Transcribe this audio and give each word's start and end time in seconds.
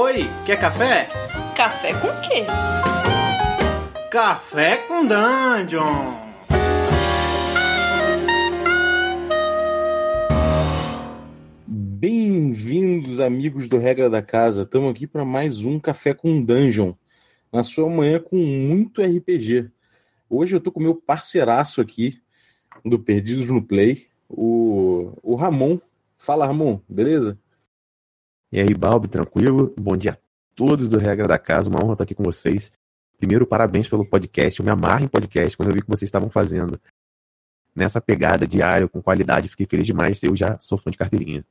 Oi, 0.00 0.30
quer 0.46 0.60
café? 0.60 1.08
Café 1.56 1.92
com 1.92 2.06
quê? 2.20 2.44
Café 4.08 4.76
com 4.86 5.04
Dungeon! 5.04 6.14
Bem-vindos, 11.66 13.18
amigos 13.18 13.68
do 13.68 13.76
Regra 13.76 14.08
da 14.08 14.22
Casa. 14.22 14.62
Estamos 14.62 14.92
aqui 14.92 15.04
para 15.04 15.24
mais 15.24 15.64
um 15.64 15.80
Café 15.80 16.14
com 16.14 16.44
Dungeon. 16.44 16.92
Na 17.52 17.64
sua 17.64 17.90
manhã 17.90 18.20
com 18.20 18.36
muito 18.36 19.02
RPG. 19.02 19.68
Hoje 20.30 20.54
eu 20.54 20.60
tô 20.60 20.70
com 20.70 20.78
meu 20.78 20.94
parceiraço 20.94 21.80
aqui 21.80 22.22
do 22.84 23.00
Perdidos 23.00 23.48
no 23.48 23.60
Play, 23.60 24.06
o, 24.28 25.10
o 25.24 25.34
Ramon. 25.34 25.76
Fala, 26.16 26.46
Ramon, 26.46 26.78
beleza? 26.88 27.36
E 28.50 28.58
aí, 28.58 28.72
Balbi, 28.72 29.08
tranquilo? 29.08 29.74
Bom 29.78 29.94
dia 29.94 30.12
a 30.12 30.18
todos 30.56 30.88
do 30.88 30.96
Regra 30.96 31.28
da 31.28 31.38
Casa, 31.38 31.68
uma 31.68 31.84
honra 31.84 31.92
estar 31.92 32.04
aqui 32.04 32.14
com 32.14 32.22
vocês. 32.22 32.72
Primeiro, 33.18 33.46
parabéns 33.46 33.90
pelo 33.90 34.08
podcast. 34.08 34.58
Eu 34.58 34.64
me 34.64 34.70
amarro 34.70 35.04
em 35.04 35.08
podcast 35.08 35.54
quando 35.54 35.68
eu 35.68 35.74
vi 35.74 35.80
o 35.80 35.82
que 35.82 35.90
vocês 35.90 36.08
estavam 36.08 36.30
fazendo. 36.30 36.80
Nessa 37.76 38.00
pegada 38.00 38.46
diária, 38.46 38.88
com 38.88 39.02
qualidade, 39.02 39.50
fiquei 39.50 39.66
feliz 39.66 39.86
demais. 39.86 40.22
Eu 40.22 40.34
já 40.34 40.58
sou 40.60 40.78
fã 40.78 40.90
de 40.90 40.96
carteirinha. 40.96 41.44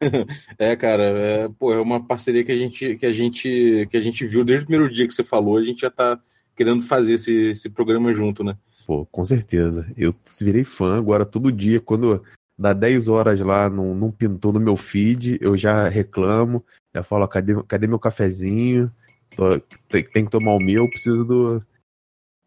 é, 0.58 0.74
cara, 0.74 1.04
é, 1.04 1.48
pô, 1.48 1.72
é 1.72 1.80
uma 1.80 2.04
parceria 2.04 2.42
que 2.42 2.50
a 2.50 2.56
gente 2.56 2.96
que 2.96 3.06
a 3.06 3.12
gente 3.12 3.86
que 3.88 3.96
a 3.96 4.00
gente 4.00 4.26
viu 4.26 4.44
desde 4.44 4.64
o 4.64 4.66
primeiro 4.66 4.92
dia 4.92 5.06
que 5.06 5.14
você 5.14 5.22
falou, 5.22 5.58
a 5.58 5.62
gente 5.62 5.82
já 5.82 5.90
tá 5.92 6.20
querendo 6.56 6.82
fazer 6.82 7.12
esse, 7.12 7.32
esse 7.50 7.70
programa 7.70 8.12
junto, 8.12 8.42
né? 8.42 8.58
Pô, 8.84 9.06
com 9.06 9.24
certeza. 9.24 9.86
Eu 9.96 10.12
virei 10.40 10.64
fã 10.64 10.98
agora 10.98 11.24
todo 11.24 11.52
dia, 11.52 11.80
quando 11.80 12.20
dá 12.58 12.72
10 12.72 13.08
horas 13.08 13.40
lá, 13.40 13.68
não, 13.68 13.94
não 13.94 14.10
pintou 14.10 14.52
no 14.52 14.60
meu 14.60 14.76
feed, 14.76 15.38
eu 15.40 15.56
já 15.56 15.88
reclamo, 15.88 16.64
já 16.94 17.02
falo, 17.02 17.26
cadê, 17.28 17.54
cadê 17.64 17.86
meu 17.86 17.98
cafezinho? 17.98 18.92
Tô, 19.36 19.58
tem, 19.88 20.04
tem, 20.04 20.24
que 20.24 20.30
tomar 20.30 20.54
o 20.54 20.62
meu, 20.62 20.88
preciso 20.88 21.24
do, 21.24 21.64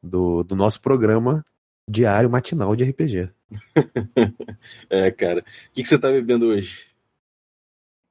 do, 0.02 0.44
do 0.44 0.56
nosso 0.56 0.82
programa 0.82 1.44
diário 1.90 2.30
matinal 2.30 2.76
de 2.76 2.84
RPG. 2.84 3.30
é, 4.90 5.12
cara. 5.12 5.42
O 5.42 5.74
que, 5.74 5.84
que 5.84 5.88
você 5.88 5.98
tá 5.98 6.12
bebendo 6.12 6.48
hoje? 6.48 6.88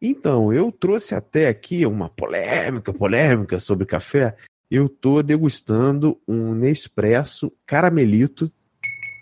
Então, 0.01 0.53
eu 0.53 0.71
trouxe 0.71 1.15
até 1.15 1.49
aqui 1.49 1.87
uma 1.87 2.09
polêmica, 2.09 2.93
polêmica 2.93 3.59
sobre 3.59 3.87
café. 3.87 4.37
Eu 4.71 4.89
tô 4.89 5.23
degustando 5.23 6.21
um 6.27 6.55
Nespresso 6.55 7.53
caramelito, 7.65 8.53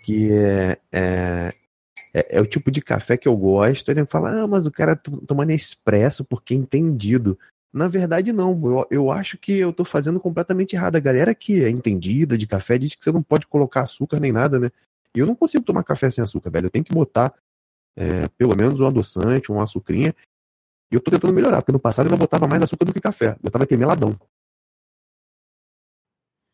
que 0.03 0.31
é, 0.31 0.77
é, 0.91 1.53
é, 2.13 2.37
é, 2.37 2.41
o 2.41 2.45
tipo 2.45 2.69
de 2.69 2.81
café 2.81 3.17
que 3.17 3.27
eu 3.27 3.35
gosto. 3.35 3.89
Aí 3.89 3.95
tem 3.95 4.05
que 4.05 4.11
falar, 4.11 4.43
ah, 4.43 4.47
mas 4.47 4.65
o 4.65 4.71
cara 4.71 4.95
tomando 4.95 5.47
Nespresso 5.47 6.23
porque 6.23 6.53
é 6.53 6.57
entendido. 6.57 7.37
Na 7.73 7.87
verdade, 7.87 8.31
não. 8.31 8.51
Eu, 8.65 8.87
eu 8.91 9.11
acho 9.11 9.37
que 9.37 9.53
eu 9.53 9.73
tô 9.73 9.83
fazendo 9.83 10.19
completamente 10.19 10.75
errado. 10.75 10.95
A 10.95 10.99
galera 10.99 11.33
que 11.33 11.63
é 11.63 11.69
entendida 11.69 12.37
de 12.37 12.45
café 12.45 12.77
diz 12.77 12.93
que 12.93 13.03
você 13.03 13.11
não 13.11 13.23
pode 13.23 13.47
colocar 13.47 13.81
açúcar 13.81 14.19
nem 14.19 14.31
nada, 14.31 14.59
né? 14.59 14.69
E 15.15 15.19
eu 15.19 15.25
não 15.25 15.35
consigo 15.35 15.63
tomar 15.63 15.83
café 15.83 16.09
sem 16.09 16.23
açúcar, 16.23 16.51
velho. 16.51 16.67
Eu 16.67 16.71
tenho 16.71 16.85
que 16.85 16.93
botar 16.93 17.33
é, 17.95 18.27
pelo 18.37 18.55
menos 18.55 18.79
um 18.79 18.87
adoçante, 18.87 19.51
um 19.51 19.59
açucrinha. 19.59 20.13
E 20.91 20.95
eu 20.95 20.99
tô 21.01 21.09
tentando 21.09 21.33
melhorar, 21.33 21.61
porque 21.61 21.71
no 21.71 21.79
passado 21.79 22.09
eu 22.09 22.17
botava 22.17 22.47
mais 22.47 22.61
açúcar 22.61 22.85
do 22.85 22.93
que 22.93 23.01
café. 23.01 23.35
Eu 23.43 23.49
tava 23.49 23.63
aqui 23.63 23.75
meladão. 23.75 24.15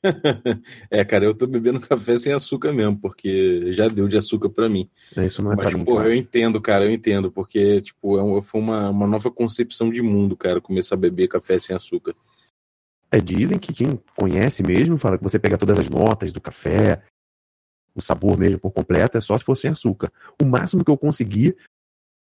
é, 0.89 1.03
cara, 1.03 1.25
eu 1.25 1.35
tô 1.35 1.45
bebendo 1.45 1.79
café 1.79 2.17
sem 2.17 2.33
açúcar 2.33 2.71
mesmo, 2.71 2.97
porque 2.99 3.71
já 3.73 3.87
deu 3.87 4.07
de 4.07 4.17
açúcar 4.17 4.49
para 4.49 4.69
mim. 4.69 4.89
É, 5.15 5.25
isso 5.25 5.43
não 5.43 5.51
é 5.51 5.55
Mas, 5.55 5.67
pra 5.67 5.77
mim. 5.77 5.85
Cara. 5.85 6.07
eu 6.07 6.15
entendo, 6.15 6.61
cara, 6.61 6.85
eu 6.85 6.91
entendo, 6.91 7.31
porque, 7.31 7.81
tipo, 7.81 8.17
é 8.17 8.23
um, 8.23 8.41
foi 8.41 8.61
uma, 8.61 8.89
uma 8.89 9.07
nova 9.07 9.29
concepção 9.29 9.89
de 9.89 10.01
mundo, 10.01 10.37
cara, 10.37 10.61
começar 10.61 10.95
a 10.95 10.97
beber 10.97 11.27
café 11.27 11.59
sem 11.59 11.75
açúcar. 11.75 12.13
É, 13.11 13.19
dizem 13.19 13.57
que 13.57 13.73
quem 13.73 13.99
conhece 14.15 14.63
mesmo 14.63 14.97
fala 14.97 15.17
que 15.17 15.23
você 15.23 15.39
pega 15.39 15.57
todas 15.57 15.79
as 15.79 15.89
notas 15.89 16.31
do 16.31 16.39
café, 16.39 17.01
o 17.95 18.01
sabor 18.01 18.37
mesmo 18.37 18.59
por 18.59 18.71
completo, 18.71 19.17
é 19.17 19.21
só 19.21 19.37
se 19.37 19.43
for 19.43 19.55
sem 19.55 19.71
açúcar. 19.71 20.11
O 20.41 20.45
máximo 20.45 20.85
que 20.85 20.91
eu 20.91 20.97
consegui 20.97 21.55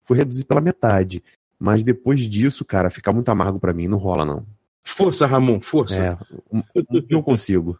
foi 0.05 0.17
reduzir 0.17 0.45
pela 0.45 0.61
metade. 0.61 1.23
Mas 1.59 1.83
depois 1.83 2.21
disso, 2.21 2.63
cara, 2.63 2.89
fica 2.89 3.11
muito 3.11 3.29
amargo 3.29 3.59
para 3.59 3.73
mim, 3.73 3.87
não 3.87 3.97
rola 3.97 4.23
não. 4.23 4.45
Força, 4.87 5.25
Ramon, 5.25 5.59
força. 5.59 6.17
É, 6.53 6.61
não 7.11 7.21
consigo. 7.21 7.77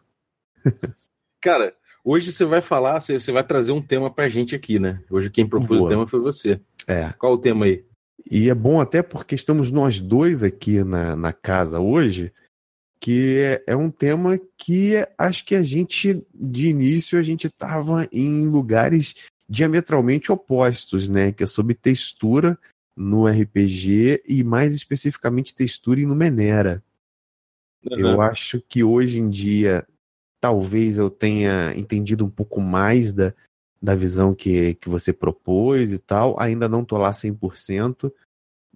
Cara, 1.40 1.74
hoje 2.04 2.30
você 2.30 2.44
vai 2.44 2.60
falar, 2.60 3.00
você 3.00 3.32
vai 3.32 3.42
trazer 3.42 3.72
um 3.72 3.80
tema 3.80 4.12
pra 4.12 4.28
gente 4.28 4.54
aqui, 4.54 4.78
né? 4.78 5.02
Hoje 5.10 5.30
quem 5.30 5.48
propôs 5.48 5.80
Boa. 5.80 5.84
o 5.84 5.88
tema 5.88 6.06
foi 6.06 6.20
você. 6.20 6.60
É. 6.86 7.12
Qual 7.18 7.32
o 7.32 7.38
tema 7.38 7.64
aí? 7.64 7.82
E 8.30 8.50
é 8.50 8.54
bom 8.54 8.78
até 8.78 9.02
porque 9.02 9.34
estamos 9.34 9.70
nós 9.70 10.00
dois 10.00 10.42
aqui 10.42 10.84
na, 10.84 11.16
na 11.16 11.32
casa 11.32 11.80
hoje, 11.80 12.30
que 13.00 13.38
é, 13.38 13.72
é 13.72 13.76
um 13.76 13.90
tema 13.90 14.38
que 14.58 14.94
acho 15.16 15.46
que 15.46 15.54
a 15.54 15.62
gente, 15.62 16.22
de 16.34 16.68
início, 16.68 17.18
a 17.18 17.22
gente 17.22 17.46
estava 17.46 18.06
em 18.12 18.46
lugares 18.46 19.14
diametralmente 19.48 20.30
opostos, 20.30 21.08
né? 21.08 21.32
Que 21.32 21.44
é 21.44 21.46
sobre 21.46 21.74
textura 21.74 22.56
no 22.94 23.26
RPG 23.26 24.22
e 24.28 24.44
mais 24.44 24.74
especificamente 24.74 25.54
textura 25.54 26.00
e 26.00 26.06
no 26.06 26.14
Menera. 26.14 26.84
Eu 27.84 28.20
acho 28.20 28.60
que 28.60 28.82
hoje 28.82 29.18
em 29.18 29.30
dia 29.30 29.86
talvez 30.40 30.98
eu 30.98 31.10
tenha 31.10 31.74
entendido 31.76 32.24
um 32.24 32.30
pouco 32.30 32.60
mais 32.60 33.12
da, 33.12 33.34
da 33.80 33.94
visão 33.94 34.34
que, 34.34 34.74
que 34.74 34.88
você 34.88 35.12
propôs 35.12 35.92
e 35.92 35.98
tal. 35.98 36.40
Ainda 36.40 36.68
não 36.68 36.84
tô 36.84 36.96
lá 36.96 37.10
100%, 37.10 38.12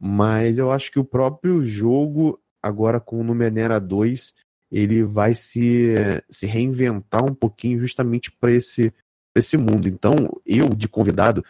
mas 0.00 0.58
eu 0.58 0.70
acho 0.70 0.90
que 0.90 0.98
o 0.98 1.04
próprio 1.04 1.62
jogo, 1.64 2.40
agora 2.62 3.00
com 3.00 3.20
o 3.20 3.24
Numenera 3.24 3.80
2, 3.80 4.34
ele 4.70 5.02
vai 5.02 5.34
se, 5.34 5.94
se 6.28 6.46
reinventar 6.46 7.24
um 7.24 7.34
pouquinho 7.34 7.78
justamente 7.78 8.30
para 8.32 8.52
esse, 8.52 8.90
pra 9.32 9.40
esse 9.40 9.56
mundo. 9.56 9.88
Então, 9.88 10.14
eu, 10.46 10.70
de 10.70 10.88
convidado, 10.88 11.44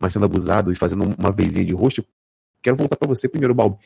mas 0.00 0.12
sendo 0.12 0.24
abusado 0.24 0.72
e 0.72 0.76
fazendo 0.76 1.04
uma 1.18 1.30
vezinha 1.30 1.64
de 1.64 1.74
rosto, 1.74 2.04
quero 2.62 2.76
voltar 2.76 2.96
para 2.96 3.08
você 3.08 3.28
primeiro, 3.28 3.54
Balbi. 3.54 3.78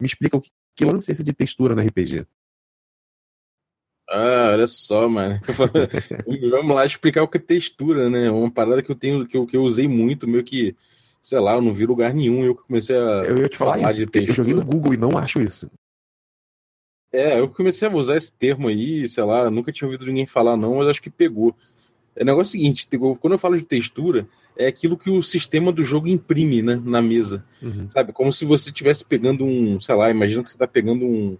Me 0.00 0.06
explica 0.06 0.36
o 0.36 0.40
que, 0.40 0.50
que 0.76 0.84
lance 0.84 1.10
é 1.10 1.12
esse 1.12 1.24
de 1.24 1.32
textura 1.32 1.74
no 1.74 1.80
RPG. 1.80 2.26
Ah, 4.08 4.50
olha 4.52 4.66
só, 4.66 5.08
mano. 5.08 5.40
Vamos 6.50 6.76
lá 6.76 6.86
explicar 6.86 7.22
o 7.22 7.28
que 7.28 7.38
é 7.38 7.40
textura, 7.40 8.08
né? 8.08 8.30
Uma 8.30 8.50
parada 8.50 8.82
que 8.82 8.90
eu 8.90 8.94
tenho, 8.94 9.26
que 9.26 9.36
eu, 9.36 9.46
que 9.46 9.56
eu 9.56 9.62
usei 9.62 9.88
muito, 9.88 10.28
meio 10.28 10.44
que, 10.44 10.76
sei 11.20 11.40
lá, 11.40 11.54
eu 11.54 11.60
não 11.60 11.72
vi 11.72 11.86
lugar 11.86 12.14
nenhum. 12.14 12.44
Eu 12.44 12.54
comecei 12.54 12.96
a. 12.96 13.24
Eu 13.24 13.38
ia 13.38 13.48
te 13.48 13.56
falar, 13.56 13.74
falar 13.74 13.90
isso, 13.90 14.00
de 14.00 14.06
porque 14.06 14.18
eu 14.18 14.26
textura. 14.26 14.48
joguei 14.48 14.54
no 14.54 14.64
Google 14.64 14.94
e 14.94 14.96
não 14.96 15.18
acho 15.18 15.40
isso. 15.40 15.68
É, 17.12 17.40
eu 17.40 17.48
comecei 17.48 17.88
a 17.88 17.94
usar 17.94 18.16
esse 18.16 18.32
termo 18.32 18.68
aí, 18.68 19.08
sei 19.08 19.24
lá, 19.24 19.50
nunca 19.50 19.72
tinha 19.72 19.86
ouvido 19.86 20.06
ninguém 20.06 20.26
falar, 20.26 20.56
não, 20.56 20.76
mas 20.76 20.88
acho 20.88 21.02
que 21.02 21.10
pegou. 21.10 21.56
É 22.14 22.22
o 22.22 22.26
negócio 22.26 22.52
seguinte, 22.52 22.88
quando 23.20 23.32
eu 23.32 23.38
falo 23.38 23.56
de 23.56 23.64
textura, 23.64 24.26
é 24.56 24.66
aquilo 24.66 24.96
que 24.96 25.10
o 25.10 25.22
sistema 25.22 25.70
do 25.70 25.84
jogo 25.84 26.08
imprime 26.08 26.62
né, 26.62 26.80
na 26.82 27.02
mesa. 27.02 27.44
Uhum. 27.62 27.90
Sabe? 27.90 28.12
Como 28.12 28.32
se 28.32 28.44
você 28.44 28.70
estivesse 28.70 29.04
pegando 29.04 29.44
um, 29.44 29.78
sei 29.78 29.94
lá, 29.94 30.10
imagina 30.10 30.42
que 30.42 30.48
você 30.48 30.56
está 30.56 30.66
pegando 30.66 31.04
um, 31.04 31.36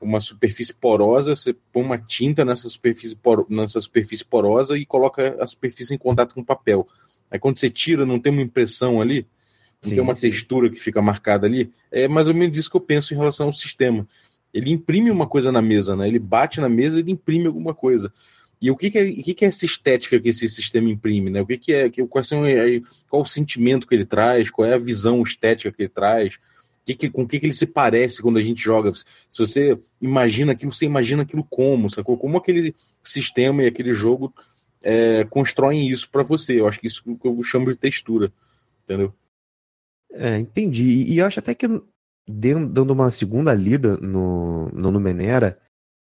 uma 0.00 0.20
superfície 0.20 0.74
porosa, 0.74 1.34
você 1.34 1.54
põe 1.72 1.82
uma 1.82 1.98
tinta 1.98 2.44
nessa 2.44 2.68
superfície, 2.68 3.16
poro, 3.16 3.46
nessa 3.48 3.80
superfície 3.80 4.24
porosa 4.24 4.76
e 4.76 4.86
coloca 4.86 5.36
a 5.40 5.46
superfície 5.46 5.94
em 5.94 5.98
contato 5.98 6.34
com 6.34 6.40
o 6.40 6.44
papel. 6.44 6.86
Aí 7.30 7.38
quando 7.38 7.58
você 7.58 7.68
tira, 7.68 8.06
não 8.06 8.18
tem 8.18 8.32
uma 8.32 8.42
impressão 8.42 9.00
ali, 9.00 9.26
não 9.82 9.90
Sim, 9.90 9.94
tem 9.94 10.00
uma 10.00 10.14
sim. 10.14 10.28
textura 10.28 10.68
que 10.68 10.78
fica 10.78 11.00
marcada 11.00 11.46
ali. 11.46 11.70
É 11.90 12.08
mais 12.08 12.26
ou 12.26 12.34
menos 12.34 12.56
isso 12.56 12.70
que 12.70 12.76
eu 12.76 12.80
penso 12.80 13.14
em 13.14 13.16
relação 13.16 13.46
ao 13.46 13.52
sistema. 13.52 14.06
Ele 14.52 14.70
imprime 14.70 15.10
uma 15.10 15.26
coisa 15.26 15.52
na 15.52 15.62
mesa, 15.62 15.94
né? 15.94 16.08
Ele 16.08 16.18
bate 16.18 16.60
na 16.60 16.68
mesa 16.68 16.98
e 16.98 17.02
ele 17.02 17.12
imprime 17.12 17.46
alguma 17.46 17.74
coisa. 17.74 18.12
E 18.60 18.70
o 18.70 18.76
que, 18.76 18.90
que, 18.90 18.98
é, 18.98 19.04
o 19.04 19.22
que, 19.22 19.34
que 19.34 19.44
é 19.44 19.48
essa 19.48 19.64
estética 19.64 20.18
que 20.18 20.28
esse 20.30 20.48
sistema 20.48 20.90
imprime, 20.90 21.30
né? 21.30 21.40
O 21.40 21.46
que, 21.46 21.56
que 21.58 21.72
é, 21.72 21.88
que, 21.88 22.04
quais 22.06 22.26
são, 22.26 22.42
aí, 22.42 22.82
qual 23.08 23.22
o 23.22 23.26
sentimento 23.26 23.86
que 23.86 23.94
ele 23.94 24.04
traz, 24.04 24.50
qual 24.50 24.68
é 24.68 24.74
a 24.74 24.78
visão 24.78 25.22
estética 25.22 25.70
que 25.70 25.82
ele 25.82 25.88
traz, 25.88 26.38
que 26.88 27.08
que, 27.08 27.10
com 27.10 27.22
o 27.22 27.28
que, 27.28 27.38
que 27.38 27.46
ele 27.46 27.52
se 27.52 27.66
parece 27.66 28.22
quando 28.22 28.38
a 28.38 28.42
gente 28.42 28.62
joga. 28.62 28.92
Se 28.94 29.38
você 29.38 29.78
imagina 30.00 30.52
aquilo, 30.52 30.72
você 30.72 30.86
imagina 30.86 31.22
aquilo 31.22 31.44
como, 31.44 31.90
sacou? 31.90 32.16
Como 32.16 32.38
aquele 32.38 32.74
sistema 33.02 33.62
e 33.62 33.66
aquele 33.66 33.92
jogo 33.92 34.32
é, 34.82 35.24
constroem 35.24 35.88
isso 35.88 36.08
para 36.10 36.22
você. 36.22 36.60
Eu 36.60 36.68
acho 36.68 36.80
que 36.80 36.86
isso 36.86 37.02
que 37.02 37.26
eu 37.26 37.42
chamo 37.42 37.70
de 37.70 37.76
textura, 37.76 38.32
entendeu? 38.84 39.12
É, 40.12 40.38
entendi. 40.38 40.84
E, 40.84 41.12
e 41.14 41.18
eu 41.18 41.26
acho 41.26 41.38
até 41.38 41.54
que 41.54 41.66
dando 42.26 42.90
uma 42.90 43.10
segunda 43.10 43.54
lida 43.54 43.96
no, 43.98 44.68
no 44.70 44.90
Numenera, 44.90 45.58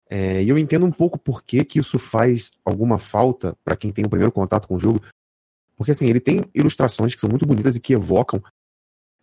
é, 0.09 0.43
eu 0.43 0.57
entendo 0.57 0.85
um 0.85 0.91
pouco 0.91 1.17
por 1.17 1.43
que, 1.43 1.63
que 1.63 1.79
isso 1.79 1.97
faz 1.97 2.51
alguma 2.65 2.97
falta 2.97 3.57
para 3.63 3.77
quem 3.77 3.91
tem 3.91 4.05
o 4.05 4.09
primeiro 4.09 4.31
contato 4.31 4.67
com 4.67 4.75
o 4.75 4.79
jogo. 4.79 5.01
Porque 5.75 5.91
assim, 5.91 6.09
ele 6.09 6.19
tem 6.19 6.43
ilustrações 6.53 7.15
que 7.15 7.21
são 7.21 7.29
muito 7.29 7.45
bonitas 7.45 7.75
e 7.75 7.79
que 7.79 7.93
evocam 7.93 8.41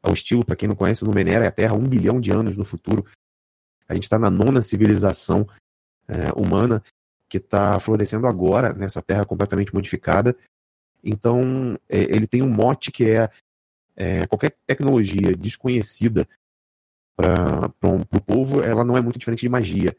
ao 0.08 0.14
estilo, 0.14 0.44
para 0.44 0.56
quem 0.56 0.68
não 0.68 0.76
conhece, 0.76 1.04
Numenera 1.04 1.44
é 1.44 1.48
a 1.48 1.52
Terra 1.52 1.74
um 1.74 1.88
bilhão 1.88 2.20
de 2.20 2.30
anos 2.30 2.56
no 2.56 2.64
futuro. 2.64 3.04
A 3.88 3.94
gente 3.94 4.04
está 4.04 4.18
na 4.18 4.30
nona 4.30 4.62
civilização 4.62 5.48
é, 6.06 6.32
humana 6.36 6.82
que 7.28 7.38
está 7.38 7.78
florescendo 7.78 8.26
agora 8.26 8.72
nessa 8.72 9.02
Terra 9.02 9.24
completamente 9.24 9.72
modificada. 9.74 10.36
Então, 11.02 11.78
é, 11.88 11.98
ele 11.98 12.26
tem 12.26 12.42
um 12.42 12.50
mote 12.50 12.90
que 12.90 13.04
é, 13.04 13.30
é 13.96 14.26
qualquer 14.26 14.56
tecnologia 14.66 15.36
desconhecida 15.36 16.28
para 17.18 17.70
um, 17.82 18.00
o 18.00 18.20
povo, 18.20 18.62
ela 18.62 18.84
não 18.84 18.96
é 18.96 19.00
muito 19.00 19.18
diferente 19.18 19.40
de 19.40 19.48
magia. 19.48 19.96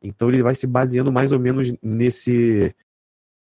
Então 0.00 0.28
ele 0.28 0.42
vai 0.42 0.54
se 0.54 0.66
baseando 0.66 1.10
mais 1.10 1.32
ou 1.32 1.40
menos 1.40 1.72
nesse, 1.82 2.74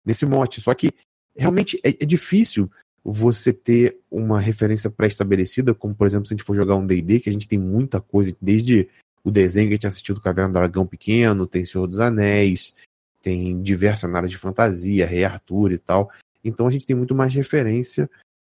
nesse 0.05 0.25
mote. 0.25 0.61
Só 0.61 0.73
que 0.75 0.91
realmente 1.35 1.79
é, 1.83 1.89
é 1.89 2.05
difícil 2.05 2.69
você 3.03 3.53
ter 3.53 3.97
uma 4.09 4.39
referência 4.39 4.89
pré-estabelecida, 4.89 5.73
como 5.73 5.95
por 5.95 6.05
exemplo 6.05 6.27
se 6.27 6.33
a 6.33 6.37
gente 6.37 6.45
for 6.45 6.55
jogar 6.55 6.75
um 6.75 6.85
D&D, 6.85 7.19
que 7.19 7.29
a 7.29 7.33
gente 7.33 7.47
tem 7.47 7.59
muita 7.59 8.01
coisa, 8.01 8.35
desde 8.41 8.89
o 9.23 9.31
desenho 9.31 9.67
que 9.67 9.73
a 9.73 9.75
gente 9.75 9.87
assistiu 9.87 10.15
do 10.15 10.21
Caverna 10.21 10.49
do 10.49 10.53
Dragão 10.53 10.85
Pequeno, 10.85 11.47
tem 11.47 11.65
Senhor 11.65 11.87
dos 11.87 11.99
Anéis, 11.99 12.73
tem 13.21 13.61
diversas 13.61 14.01
cenários 14.01 14.31
de 14.31 14.37
fantasia, 14.37 15.05
Rei 15.05 15.23
Arthur 15.23 15.71
e 15.71 15.77
tal. 15.77 16.09
Então 16.43 16.67
a 16.67 16.71
gente 16.71 16.85
tem 16.85 16.95
muito 16.95 17.13
mais 17.13 17.33
referência 17.33 18.09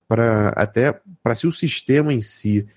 para 0.08 0.50
até 0.50 1.00
para 1.24 1.36
se 1.36 1.48
o 1.48 1.52
sistema 1.52 2.14
em 2.14 2.22
si 2.22 2.68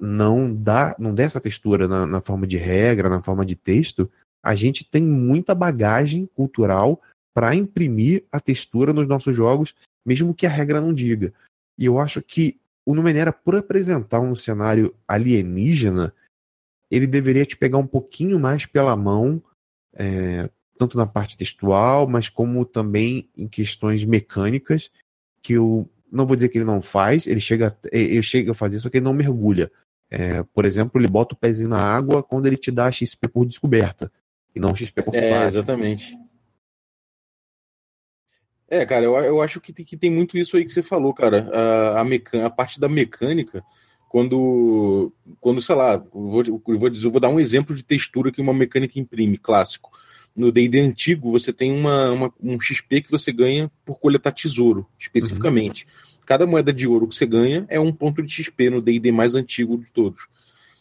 não 0.00 0.52
dá 0.52 0.96
não 0.98 1.14
der 1.14 1.24
essa 1.24 1.40
textura 1.40 1.86
na, 1.86 2.06
na, 2.06 2.20
forma 2.20 2.46
de 2.46 2.56
regra, 2.56 3.08
na 3.08 3.22
forma 3.22 3.46
de 3.46 3.54
texto, 3.54 4.10
a 4.42 4.54
gente 4.54 4.84
tem 4.84 5.02
muita 5.02 5.54
bagagem 5.54 6.26
cultural 6.34 7.00
para 7.32 7.54
imprimir 7.54 8.24
a 8.32 8.40
textura 8.40 8.92
nos 8.92 9.06
nossos 9.06 9.34
jogos, 9.34 9.74
mesmo 10.04 10.34
que 10.34 10.46
a 10.46 10.50
regra 10.50 10.80
não 10.80 10.92
diga. 10.92 11.32
E 11.78 11.84
eu 11.84 11.98
acho 11.98 12.22
que 12.22 12.60
o 12.84 12.94
Numenera, 12.94 13.32
por 13.32 13.56
apresentar 13.56 14.20
um 14.20 14.34
cenário 14.34 14.94
alienígena, 15.06 16.12
ele 16.90 17.06
deveria 17.06 17.46
te 17.46 17.56
pegar 17.56 17.78
um 17.78 17.86
pouquinho 17.86 18.38
mais 18.38 18.66
pela 18.66 18.96
mão, 18.96 19.42
é, 19.94 20.50
tanto 20.76 20.96
na 20.96 21.06
parte 21.06 21.36
textual, 21.36 22.08
mas 22.08 22.28
como 22.28 22.64
também 22.64 23.28
em 23.36 23.46
questões 23.46 24.04
mecânicas, 24.04 24.90
que 25.42 25.54
eu 25.54 25.88
não 26.10 26.26
vou 26.26 26.36
dizer 26.36 26.50
que 26.50 26.58
ele 26.58 26.64
não 26.64 26.82
faz, 26.82 27.26
ele 27.26 27.40
chega, 27.40 27.76
ele 27.90 28.22
chega 28.22 28.50
a 28.50 28.54
fazer, 28.54 28.78
só 28.78 28.90
que 28.90 28.98
ele 28.98 29.04
não 29.04 29.14
mergulha. 29.14 29.70
É, 30.10 30.42
por 30.42 30.66
exemplo, 30.66 31.00
ele 31.00 31.08
bota 31.08 31.34
o 31.34 31.38
pezinho 31.38 31.70
na 31.70 31.80
água 31.80 32.22
quando 32.22 32.46
ele 32.46 32.56
te 32.58 32.70
dá 32.70 32.90
XP 32.90 33.28
por 33.28 33.46
descoberta, 33.46 34.12
e 34.54 34.60
não 34.60 34.76
XP 34.76 35.02
por 35.02 35.14
É, 35.14 35.46
exatamente. 35.46 36.14
É, 38.72 38.86
cara, 38.86 39.04
eu, 39.04 39.14
eu 39.18 39.42
acho 39.42 39.60
que 39.60 39.70
tem, 39.70 39.84
que 39.84 39.98
tem 39.98 40.10
muito 40.10 40.38
isso 40.38 40.56
aí 40.56 40.64
que 40.64 40.72
você 40.72 40.80
falou, 40.80 41.12
cara. 41.12 41.46
A, 41.52 42.00
a, 42.00 42.46
a 42.46 42.50
parte 42.50 42.80
da 42.80 42.88
mecânica, 42.88 43.62
quando, 44.08 45.12
quando 45.42 45.60
sei 45.60 45.74
lá, 45.74 45.98
vou, 46.10 46.42
vou, 46.64 46.88
dizer, 46.88 47.10
vou 47.10 47.20
dar 47.20 47.28
um 47.28 47.38
exemplo 47.38 47.76
de 47.76 47.84
textura 47.84 48.32
que 48.32 48.40
uma 48.40 48.54
mecânica 48.54 48.98
imprime, 48.98 49.36
clássico 49.36 49.90
no 50.34 50.50
D&D 50.50 50.80
antigo, 50.80 51.30
você 51.30 51.52
tem 51.52 51.70
uma, 51.70 52.12
uma, 52.12 52.34
um 52.42 52.58
XP 52.58 53.02
que 53.02 53.10
você 53.10 53.30
ganha 53.30 53.70
por 53.84 54.00
coletar 54.00 54.32
tesouro, 54.32 54.86
especificamente. 54.98 55.84
Uhum. 55.84 56.22
Cada 56.24 56.46
moeda 56.46 56.72
de 56.72 56.88
ouro 56.88 57.06
que 57.06 57.14
você 57.14 57.26
ganha 57.26 57.66
é 57.68 57.78
um 57.78 57.92
ponto 57.92 58.22
de 58.22 58.32
XP 58.32 58.70
no 58.70 58.80
D&D 58.80 59.12
mais 59.12 59.34
antigo 59.34 59.76
de 59.76 59.92
todos. 59.92 60.26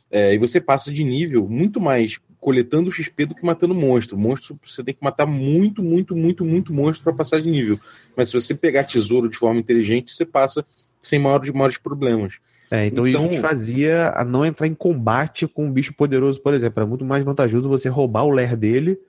É, 0.10 0.34
e 0.34 0.38
você 0.38 0.62
passa 0.62 0.90
de 0.90 1.04
nível 1.04 1.46
muito 1.46 1.82
mais 1.82 2.22
coletando 2.42 2.92
XP 2.92 3.28
do 3.28 3.36
que 3.36 3.46
matando 3.46 3.76
monstro. 3.76 4.18
Monstro 4.18 4.60
você 4.66 4.84
tem 4.84 4.96
que 4.96 5.04
matar 5.04 5.28
muito, 5.28 5.82
muito, 5.84 6.16
muito, 6.16 6.44
muito 6.44 6.74
monstro 6.74 7.04
para 7.04 7.14
passar 7.14 7.40
de 7.40 7.50
nível. 7.50 7.80
Mas 8.18 8.30
se 8.30 8.34
você 8.34 8.56
pegar 8.56 8.84
tesouro 8.84 9.30
de 9.30 9.38
forma 9.38 9.60
inteligente, 9.60 10.12
você 10.12 10.26
passa 10.26 10.66
sem 11.02 11.20
maiores, 11.20 11.52
maiores 11.52 11.78
problemas. 11.78 12.40
É, 12.72 12.88
então, 12.88 13.08
então, 13.08 13.24
isso 13.24 13.32
te 13.32 13.40
fazia 13.40 14.10
a 14.16 14.26
não 14.26 14.44
entrar 14.44 14.66
em 14.66 14.74
combate 14.74 15.48
com 15.48 15.66
um 15.66 15.72
bicho 15.72 15.94
poderoso, 15.94 16.42
por 16.42 16.54
exemplo. 16.54 16.80
Era 16.80 16.90
muito 16.90 17.06
mais 17.06 17.24
vantajoso 17.24 17.70
você 17.70 17.88
roubar 17.88 18.24
o 18.24 18.32
ler 18.32 18.58
dele 18.58 19.00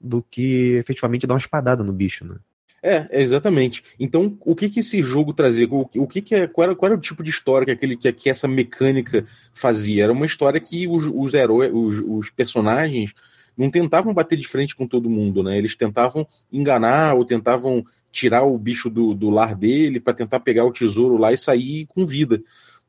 do 0.00 0.22
que 0.22 0.76
efetivamente 0.76 1.26
dar 1.26 1.34
uma 1.34 1.40
espadada 1.40 1.84
no 1.84 1.92
bicho, 1.92 2.24
né? 2.24 2.36
É, 2.82 3.06
exatamente. 3.20 3.84
Então, 3.98 4.38
o 4.40 4.54
que 4.54 4.70
que 4.70 4.80
esse 4.80 5.02
jogo 5.02 5.34
trazia? 5.34 5.68
O, 5.68 5.88
o 5.96 6.06
que 6.06 6.22
que 6.22 6.34
é, 6.34 6.46
qual, 6.46 6.64
era, 6.64 6.74
qual 6.74 6.90
era 6.90 6.98
o 6.98 7.00
tipo 7.00 7.22
de 7.22 7.28
história 7.28 7.66
que 7.66 7.72
aquele 7.72 7.96
que, 7.96 8.10
que 8.12 8.30
essa 8.30 8.48
mecânica 8.48 9.26
fazia? 9.52 10.04
Era 10.04 10.12
uma 10.12 10.24
história 10.24 10.58
que 10.58 10.88
os, 10.88 11.10
os 11.14 11.34
heróis, 11.34 11.70
os, 11.74 12.02
os 12.06 12.30
personagens 12.30 13.12
não 13.56 13.70
tentavam 13.70 14.14
bater 14.14 14.38
de 14.38 14.48
frente 14.48 14.74
com 14.74 14.86
todo 14.86 15.10
mundo, 15.10 15.42
né? 15.42 15.58
Eles 15.58 15.76
tentavam 15.76 16.26
enganar 16.50 17.14
ou 17.14 17.24
tentavam 17.24 17.84
tirar 18.10 18.44
o 18.44 18.56
bicho 18.56 18.88
do, 18.88 19.12
do 19.12 19.28
lar 19.28 19.54
dele 19.54 20.00
para 20.00 20.14
tentar 20.14 20.40
pegar 20.40 20.64
o 20.64 20.72
tesouro 20.72 21.18
lá 21.18 21.32
e 21.32 21.38
sair 21.38 21.86
com 21.86 22.06
vida. 22.06 22.42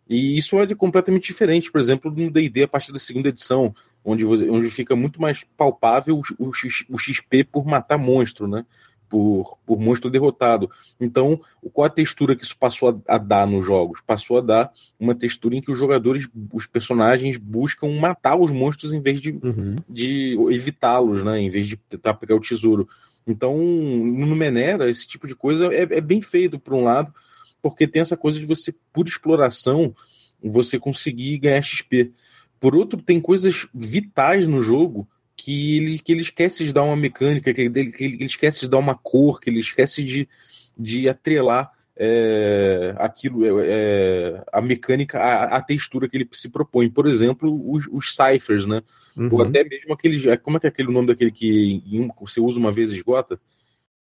E 0.08 0.38
isso 0.38 0.60
é 0.60 0.74
completamente 0.74 1.28
diferente, 1.28 1.72
por 1.72 1.80
exemplo, 1.80 2.12
no 2.12 2.30
D&D 2.30 2.64
a 2.64 2.68
partir 2.68 2.92
da 2.92 3.00
segunda 3.00 3.30
edição 3.30 3.74
onde, 4.04 4.26
onde 4.26 4.70
fica 4.70 4.96
muito 4.96 5.22
mais 5.22 5.46
palpável 5.56 6.20
o, 6.38 6.48
o, 6.48 6.52
o 6.90 6.98
XP 6.98 7.44
por 7.44 7.66
matar 7.66 7.98
monstro, 7.98 8.48
né? 8.48 8.66
Por, 9.12 9.58
por 9.66 9.78
monstro 9.78 10.10
derrotado. 10.10 10.72
Então, 10.98 11.38
qual 11.74 11.86
a 11.86 11.90
textura 11.90 12.34
que 12.34 12.46
isso 12.46 12.56
passou 12.58 12.90
a, 13.08 13.16
a, 13.16 13.18
dar 13.18 13.46
nos 13.46 13.66
jogos? 13.66 14.00
Passou 14.00 14.38
a 14.38 14.42
dar 14.42 14.72
uma 14.98 15.14
textura 15.14 15.54
em 15.54 15.62
que 15.62 15.70
os 15.70 15.78
jogadores, 15.78 16.30
os 16.54 16.66
personagens, 16.66 17.36
buscam 17.36 17.90
matar 18.00 18.38
os 18.38 18.52
monstros 18.52 18.94
em 18.94 19.02
vez 19.02 19.20
de, 19.20 19.32
uhum. 19.32 19.76
de 19.90 20.38
evitá-los, 20.50 21.26
né? 21.26 21.42
Em 21.42 21.50
vez 21.50 21.68
de 21.68 21.76
tentar 21.76 22.14
pegar 22.14 22.38
o 22.38 22.40
tesouro. 22.40 22.88
Então, 23.28 23.58
no 23.58 24.34
Menera, 24.34 24.90
esse 24.90 25.06
tipo 25.06 25.28
de 25.28 25.36
coisa 25.36 25.68
é, 25.74 25.82
é 25.82 26.02
bem 26.02 26.22
feito, 26.22 26.58
por 26.58 26.74
um 26.74 26.86
lado, 26.86 27.14
porque 27.62 27.86
tem 27.86 28.02
essa 28.02 28.16
coisa 28.16 28.40
de 28.40 28.46
você, 28.46 28.74
por 28.94 29.06
exploração, 29.06 29.94
você 30.42 30.80
conseguir 30.80 31.38
ganhar 31.38 31.62
XP. 31.62 32.12
Por 32.62 32.78
outro, 32.78 33.02
tem 33.02 33.20
coisas 33.20 33.68
vitais 33.74 34.48
no 34.48 34.62
jogo 34.62 35.06
que 35.44 35.78
ele, 35.78 36.00
que 36.00 36.12
ele 36.12 36.22
esquece 36.22 36.64
de 36.64 36.72
dar 36.72 36.84
uma 36.84 36.96
mecânica, 36.96 37.52
que 37.52 37.62
ele, 37.62 37.92
que 37.92 38.04
ele 38.04 38.26
esquece 38.26 38.62
de 38.62 38.70
dar 38.70 38.78
uma 38.78 38.96
cor, 38.96 39.40
que 39.40 39.50
ele 39.50 39.60
esquece 39.60 40.04
de, 40.04 40.30
de 40.78 41.10
atrelar 41.10 41.72
é, 41.98 42.94
aquilo, 42.98 43.44
é, 43.60 43.66
é 43.68 44.44
a 44.54 44.62
mecânica, 44.62 45.20
a, 45.20 45.58
a, 45.58 45.62
textura 45.62 46.08
que 46.08 46.16
ele 46.16 46.30
se 46.32 46.48
propõe. 46.48 46.90
Por 46.90 47.08
exemplo, 47.08 47.60
os, 47.72 47.88
os 47.92 48.16
ciphers, 48.16 48.68
né? 48.68 48.84
Uhum. 49.18 49.30
Ou 49.32 49.42
até 49.42 49.64
mesmo 49.64 49.94
aquele. 49.94 50.30
É, 50.30 50.38
como 50.38 50.58
é 50.58 50.60
que 50.60 50.68
é 50.68 50.70
aquele 50.70 50.92
nome 50.92 51.08
daquele 51.08 51.32
que 51.32 51.82
você 52.20 52.40
usa 52.40 52.60
uma 52.60 52.72
vez 52.72 52.92
e 52.92 52.98
esgota? 52.98 53.40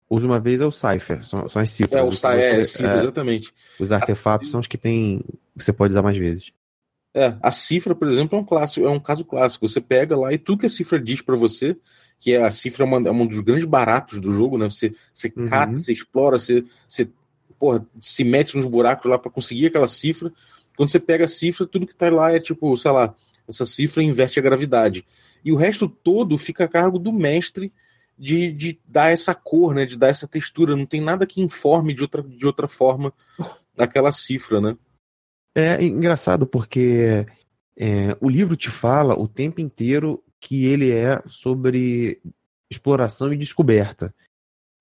Usa 0.10 0.26
uma 0.26 0.40
vez 0.40 0.60
é 0.62 0.66
o 0.66 0.72
cipher, 0.72 1.24
são, 1.24 1.48
são 1.48 1.62
as 1.62 1.70
cifras. 1.70 2.04
É, 2.04 2.04
o 2.04 2.12
cipher, 2.12 2.40
é, 2.40 2.64
cifra, 2.64 2.98
exatamente. 2.98 3.54
Os 3.80 3.92
artefatos 3.92 4.50
são 4.50 4.60
os 4.60 4.68
que 4.68 4.78
tem. 4.78 5.22
Você 5.56 5.72
pode 5.72 5.92
usar 5.92 6.02
mais 6.02 6.18
vezes. 6.18 6.52
É, 7.14 7.36
a 7.42 7.52
cifra, 7.52 7.96
por 7.96 8.08
exemplo, 8.08 8.38
é 8.38 8.42
um 8.42 8.46
clássico, 8.46 8.86
é 8.86 8.90
um 8.90 9.00
caso 9.00 9.26
clássico. 9.26 9.68
Você 9.68 9.82
pega 9.82 10.16
lá 10.16 10.32
e 10.32 10.38
tudo 10.38 10.60
que 10.60 10.66
a 10.66 10.70
cifra 10.70 11.00
diz 11.00 11.22
para 11.22 11.36
você, 11.36 11.76
que 12.20 12.34
é 12.34 12.44
a 12.44 12.52
cifra 12.52 12.84
é, 12.84 12.88
uma, 12.88 13.10
é 13.10 13.12
um 13.12 13.26
dos 13.26 13.40
grandes 13.40 13.66
baratos 13.66 14.20
do 14.20 14.34
jogo, 14.34 14.58
né? 14.58 14.70
Você, 14.70 14.94
você 15.14 15.32
uhum. 15.36 15.50
cata, 15.50 15.74
você 15.74 15.92
explora, 15.92 16.38
você, 16.38 16.64
você 16.88 17.10
porra, 17.58 17.86
se 18.00 18.24
mete 18.24 18.56
nos 18.56 18.66
buracos 18.66 19.10
lá 19.10 19.18
para 19.18 19.32
conseguir 19.32 19.68
aquela 19.68 19.88
cifra. 19.88 20.32
Quando 20.78 20.90
você 20.90 21.00
pega 21.00 21.26
a 21.26 21.28
cifra, 21.28 21.66
tudo 21.66 21.88
que 21.88 21.96
tá 21.96 22.10
lá 22.10 22.32
é 22.32 22.40
tipo, 22.40 22.76
sei 22.78 22.92
lá, 22.92 23.16
essa 23.48 23.66
cifra 23.66 24.04
inverte 24.04 24.40
a 24.40 24.44
gravidade. 24.44 25.06
E 25.44 25.52
o 25.52 25.56
resto 25.56 25.90
todo 25.90 26.38
fica 26.38 26.66
a 26.66 26.68
cargo 26.68 27.00
do 27.00 27.12
mestre 27.12 27.74
de, 28.18 28.52
de 28.52 28.80
dar 28.86 29.12
essa 29.12 29.34
cor, 29.34 29.74
né? 29.74 29.86
De 29.86 29.98
dar 29.98 30.10
essa 30.10 30.28
textura. 30.28 30.76
Não 30.76 30.86
tem 30.86 31.02
nada 31.02 31.26
que 31.26 31.42
informe 31.42 31.94
de 31.94 32.02
outra, 32.02 32.22
de 32.22 32.46
outra 32.46 32.68
forma 32.68 33.14
aquela 33.78 34.12
cifra, 34.12 34.62
né? 34.62 34.78
É 35.56 35.84
engraçado 35.84 36.46
porque 36.48 37.26
é, 37.78 38.16
o 38.22 38.30
livro 38.30 38.56
te 38.56 38.70
fala 38.70 39.18
o 39.18 39.28
tempo 39.28 39.62
inteiro 39.62 40.24
que 40.40 40.66
ele 40.66 40.92
é 40.92 41.22
sobre 41.28 42.22
exploração 42.70 43.34
e 43.34 43.38
descoberta. 43.38 44.14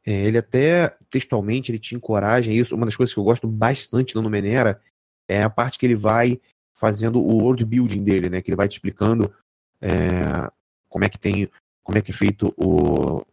É, 0.05 0.13
ele 0.13 0.39
até 0.39 0.97
textualmente 1.11 1.71
ele 1.71 1.79
te 1.79 1.95
encoraja 1.95 2.53
isso. 2.53 2.75
Uma 2.75 2.87
das 2.87 2.97
coisas 2.97 3.13
que 3.13 3.21
eu 3.21 3.25
gosto 3.25 3.47
bastante 3.47 4.15
no 4.15 4.23
Numenera 4.23 4.81
é 5.29 5.43
a 5.43 5.51
parte 5.51 5.79
que 5.79 5.87
ele 5.87 5.97
vai 5.97 6.41
fazendo 6.75 7.21
o 7.21 7.43
world 7.43 7.65
building 7.65 8.05
dele, 8.05 8.31
né? 8.31 8.41
Que 8.41 8.51
ele 8.51 8.57
vai 8.57 8.69
te 8.69 8.73
explicando 8.73 9.35
é, 9.81 10.51
como 10.89 11.05
é 11.05 11.09
que 11.09 11.19
tem, 11.19 11.51
como 11.83 11.99
é 11.99 12.03
que 12.03 12.11
é 12.11 12.15
feito 12.15 12.55
o, 12.57 13.25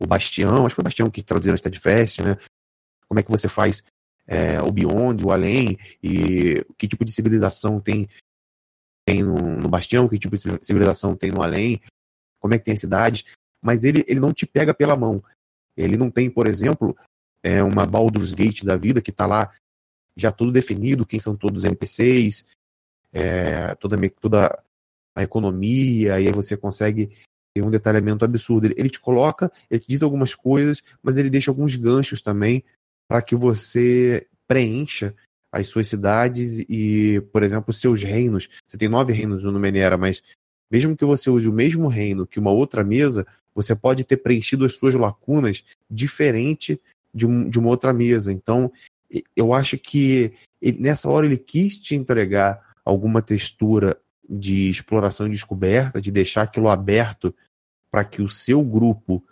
o 0.00 0.06
Bastião, 0.06 0.66
acho 0.66 0.70
que 0.70 0.76
foi 0.76 0.82
o 0.82 0.84
Bastião 0.84 1.10
que 1.10 1.22
traduziram 1.22 1.56
Steadfast, 1.56 2.22
né? 2.22 2.36
Como 3.08 3.20
é 3.20 3.22
que 3.22 3.30
você 3.30 3.48
faz 3.48 3.84
é, 4.26 4.60
o 4.60 4.72
Beyond, 4.72 5.24
o 5.24 5.30
Além, 5.30 5.76
e 6.02 6.64
que 6.76 6.88
tipo 6.88 7.04
de 7.04 7.12
civilização 7.12 7.80
tem, 7.80 8.08
tem 9.06 9.22
no, 9.22 9.34
no, 9.36 9.68
Bastião, 9.68 10.08
que 10.08 10.18
tipo 10.18 10.36
de 10.36 10.42
civilização 10.64 11.14
tem 11.14 11.30
no 11.30 11.42
Além, 11.42 11.80
como 12.40 12.54
é 12.54 12.58
que 12.58 12.64
tem 12.64 12.74
as 12.74 12.80
cidades, 12.80 13.24
mas 13.62 13.84
ele, 13.84 14.04
ele 14.08 14.20
não 14.20 14.32
te 14.32 14.46
pega 14.46 14.74
pela 14.74 14.96
mão. 14.96 15.22
Ele 15.76 15.96
não 15.96 16.10
tem, 16.10 16.30
por 16.30 16.46
exemplo, 16.46 16.96
é, 17.42 17.62
uma 17.62 17.86
Baldur's 17.86 18.34
Gate 18.34 18.64
da 18.64 18.76
vida 18.76 19.00
que 19.00 19.10
está 19.10 19.26
lá 19.26 19.52
já 20.16 20.32
tudo 20.32 20.50
definido, 20.50 21.06
quem 21.06 21.20
são 21.20 21.36
todos 21.36 21.62
os 21.62 21.64
NPCs, 21.64 22.46
é, 23.12 23.74
toda, 23.76 23.96
toda 24.20 24.62
a 25.14 25.22
economia, 25.22 26.20
e 26.20 26.26
aí 26.26 26.32
você 26.32 26.56
consegue 26.56 27.14
ter 27.54 27.62
um 27.62 27.70
detalhamento 27.70 28.24
absurdo. 28.24 28.66
Ele, 28.66 28.74
ele 28.78 28.88
te 28.88 28.98
coloca, 28.98 29.52
ele 29.70 29.80
te 29.80 29.88
diz 29.88 30.02
algumas 30.02 30.34
coisas, 30.34 30.82
mas 31.02 31.18
ele 31.18 31.30
deixa 31.30 31.50
alguns 31.50 31.76
ganchos 31.76 32.22
também 32.22 32.64
para 33.08 33.22
que 33.22 33.34
você 33.34 34.26
preencha 34.46 35.14
as 35.52 35.68
suas 35.68 35.88
cidades 35.88 36.58
e, 36.68 37.22
por 37.32 37.42
exemplo, 37.42 37.72
seus 37.72 38.02
reinos. 38.02 38.48
Você 38.66 38.76
tem 38.76 38.88
nove 38.88 39.12
reinos 39.12 39.44
no 39.44 39.52
Numenera, 39.52 39.96
mas 39.96 40.22
mesmo 40.70 40.96
que 40.96 41.04
você 41.04 41.30
use 41.30 41.48
o 41.48 41.52
mesmo 41.52 41.88
reino 41.88 42.26
que 42.26 42.38
uma 42.38 42.50
outra 42.50 42.84
mesa, 42.84 43.26
você 43.54 43.74
pode 43.74 44.04
ter 44.04 44.18
preenchido 44.18 44.64
as 44.64 44.74
suas 44.74 44.94
lacunas 44.94 45.64
diferente 45.90 46.80
de, 47.14 47.26
um, 47.26 47.48
de 47.48 47.58
uma 47.58 47.68
outra 47.68 47.92
mesa. 47.92 48.32
Então, 48.32 48.70
eu 49.34 49.54
acho 49.54 49.78
que 49.78 50.32
ele, 50.60 50.80
nessa 50.80 51.08
hora 51.08 51.26
ele 51.26 51.38
quis 51.38 51.78
te 51.78 51.94
entregar 51.94 52.74
alguma 52.84 53.22
textura 53.22 53.96
de 54.28 54.68
exploração 54.68 55.26
e 55.26 55.30
descoberta, 55.30 56.00
de 56.00 56.10
deixar 56.10 56.42
aquilo 56.42 56.68
aberto 56.68 57.34
para 57.90 58.04
que 58.04 58.20
o 58.20 58.28
seu 58.28 58.62
grupo 58.62 59.24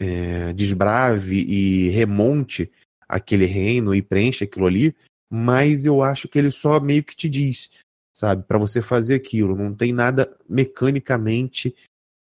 é, 0.00 0.52
desbrave 0.52 1.36
e 1.36 1.88
remonte 1.90 2.70
aquele 3.08 3.46
reino 3.46 3.94
e 3.94 4.02
preencha 4.02 4.44
aquilo 4.44 4.66
ali, 4.66 4.94
mas 5.30 5.86
eu 5.86 6.02
acho 6.02 6.28
que 6.28 6.38
ele 6.38 6.50
só 6.50 6.78
meio 6.80 7.02
que 7.02 7.16
te 7.16 7.28
diz, 7.28 7.70
sabe, 8.12 8.42
para 8.44 8.58
você 8.58 8.82
fazer 8.82 9.14
aquilo. 9.14 9.56
Não 9.56 9.74
tem 9.74 9.92
nada 9.92 10.36
mecanicamente 10.48 11.74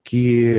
que, 0.04 0.56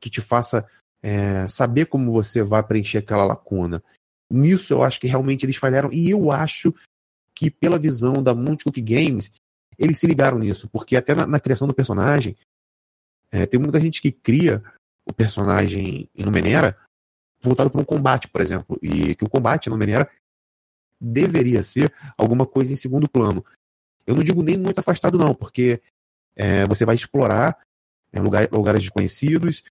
que 0.00 0.08
te 0.08 0.20
faça 0.20 0.66
é, 1.02 1.46
saber 1.48 1.86
como 1.86 2.12
você 2.12 2.42
vai 2.42 2.62
preencher 2.62 2.98
aquela 2.98 3.24
lacuna. 3.24 3.82
Nisso 4.30 4.72
eu 4.72 4.82
acho 4.82 5.00
que 5.00 5.06
realmente 5.06 5.44
eles 5.44 5.56
falharam, 5.56 5.92
e 5.92 6.10
eu 6.10 6.30
acho 6.30 6.74
que 7.34 7.50
pela 7.50 7.78
visão 7.78 8.22
da 8.22 8.34
Monte 8.34 8.64
Cook 8.64 8.78
Games, 8.80 9.30
eles 9.78 9.98
se 9.98 10.06
ligaram 10.06 10.38
nisso, 10.38 10.68
porque 10.68 10.96
até 10.96 11.14
na, 11.14 11.26
na 11.26 11.40
criação 11.40 11.68
do 11.68 11.74
personagem, 11.74 12.36
é, 13.30 13.44
tem 13.46 13.60
muita 13.60 13.80
gente 13.80 14.00
que 14.00 14.10
cria 14.10 14.62
o 15.04 15.12
personagem 15.12 16.08
em 16.14 16.24
Numenera 16.24 16.76
voltado 17.46 17.70
para 17.70 17.80
um 17.80 17.84
combate, 17.84 18.28
por 18.28 18.40
exemplo, 18.40 18.78
e 18.82 19.14
que 19.14 19.24
o 19.24 19.30
combate 19.30 19.66
em 19.66 19.70
Numenera 19.70 20.10
deveria 21.00 21.62
ser 21.62 21.92
alguma 22.16 22.46
coisa 22.46 22.72
em 22.72 22.76
segundo 22.76 23.08
plano. 23.08 23.44
Eu 24.06 24.14
não 24.14 24.22
digo 24.22 24.42
nem 24.42 24.58
muito 24.58 24.78
afastado, 24.78 25.18
não, 25.18 25.34
porque 25.34 25.80
é, 26.34 26.66
você 26.66 26.84
vai 26.84 26.94
explorar 26.94 27.58
é, 28.12 28.20
lugar, 28.20 28.48
lugares 28.52 28.82
desconhecidos, 28.82 29.64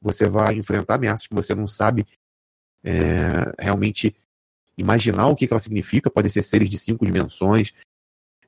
você 0.00 0.28
vai 0.28 0.54
enfrentar 0.54 0.94
ameaças 0.94 1.26
que 1.26 1.34
você 1.34 1.54
não 1.54 1.66
sabe 1.66 2.06
é, 2.84 3.52
realmente 3.58 4.16
imaginar 4.76 5.28
o 5.28 5.36
que, 5.36 5.46
que 5.46 5.52
ela 5.52 5.60
significa. 5.60 6.10
Podem 6.10 6.30
ser 6.30 6.42
seres 6.42 6.68
de 6.68 6.78
cinco 6.78 7.06
dimensões, 7.06 7.72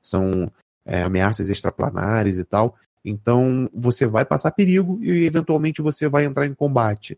são 0.03 0.51
é, 0.85 1.03
ameaças 1.03 1.49
extraplanares 1.49 2.37
e 2.37 2.43
tal. 2.43 2.77
Então 3.03 3.69
você 3.73 4.05
vai 4.05 4.25
passar 4.25 4.51
perigo 4.51 4.99
e 5.01 5.25
eventualmente 5.25 5.81
você 5.81 6.09
vai 6.09 6.25
entrar 6.25 6.45
em 6.45 6.53
combate. 6.53 7.17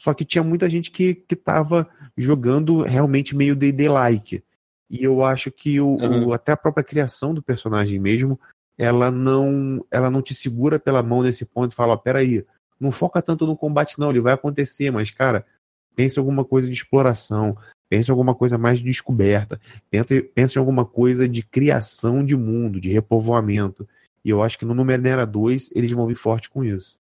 Só 0.00 0.14
que 0.14 0.24
tinha 0.24 0.42
muita 0.42 0.66
gente 0.66 0.90
que 0.90 1.22
estava 1.30 1.86
jogando 2.16 2.80
realmente 2.80 3.36
meio 3.36 3.54
D&D-like. 3.54 4.42
E 4.88 5.04
eu 5.04 5.22
acho 5.22 5.52
que 5.52 5.78
o, 5.78 5.88
uhum. 5.88 6.28
o, 6.28 6.32
até 6.32 6.52
a 6.52 6.56
própria 6.56 6.82
criação 6.82 7.34
do 7.34 7.42
personagem 7.42 7.98
mesmo, 7.98 8.40
ela 8.78 9.10
não 9.10 9.84
ela 9.90 10.10
não 10.10 10.22
te 10.22 10.34
segura 10.34 10.80
pela 10.80 11.02
mão 11.02 11.22
nesse 11.22 11.44
ponto 11.44 11.72
e 11.72 11.74
fala, 11.74 11.98
peraí, 11.98 12.46
não 12.80 12.90
foca 12.90 13.20
tanto 13.20 13.46
no 13.46 13.54
combate 13.54 13.98
não, 13.98 14.08
ele 14.08 14.22
vai 14.22 14.32
acontecer, 14.32 14.90
mas 14.90 15.10
cara, 15.10 15.44
pense 15.94 16.18
em 16.18 16.20
alguma 16.20 16.46
coisa 16.46 16.66
de 16.66 16.72
exploração, 16.72 17.54
pense 17.90 18.10
em 18.10 18.12
alguma 18.12 18.34
coisa 18.34 18.56
mais 18.56 18.78
de 18.78 18.84
descoberta, 18.84 19.60
pense 20.34 20.56
em 20.56 20.60
alguma 20.60 20.86
coisa 20.86 21.28
de 21.28 21.42
criação 21.42 22.24
de 22.24 22.34
mundo, 22.34 22.80
de 22.80 22.88
repovoamento. 22.88 23.86
E 24.24 24.30
eu 24.30 24.42
acho 24.42 24.58
que 24.58 24.64
no 24.64 24.72
Numenera 24.72 25.26
2 25.26 25.72
eles 25.74 25.90
vão 25.90 26.06
vir 26.06 26.14
forte 26.14 26.48
com 26.48 26.64
isso. 26.64 26.98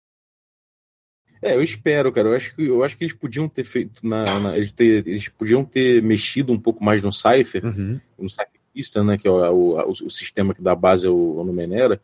É, 1.42 1.54
eu 1.54 1.62
espero, 1.62 2.12
cara. 2.12 2.28
Eu 2.28 2.34
acho 2.34 2.54
que, 2.54 2.66
eu 2.66 2.82
acho 2.82 2.96
que 2.96 3.04
eles 3.04 3.14
podiam 3.14 3.48
ter 3.48 3.64
feito 3.64 4.06
na. 4.06 4.40
na 4.40 4.56
eles, 4.56 4.72
ter, 4.72 5.06
eles, 5.06 5.28
podiam 5.28 5.64
ter 5.64 6.02
mexido 6.02 6.52
um 6.52 6.58
pouco 6.58 6.82
mais 6.82 7.02
no 7.02 7.12
Cypher, 7.12 7.64
uhum. 7.64 8.00
no 8.18 8.28
Cypher 8.28 8.60
Pista, 8.72 9.04
né? 9.04 9.16
Que 9.16 9.28
é 9.28 9.30
o, 9.30 9.78
o, 9.78 9.90
o, 9.90 10.10
sistema 10.10 10.54
que 10.54 10.62
dá 10.62 10.74
base 10.74 11.06
ao, 11.06 11.38
ao 11.38 11.44
Numenera. 11.44 12.00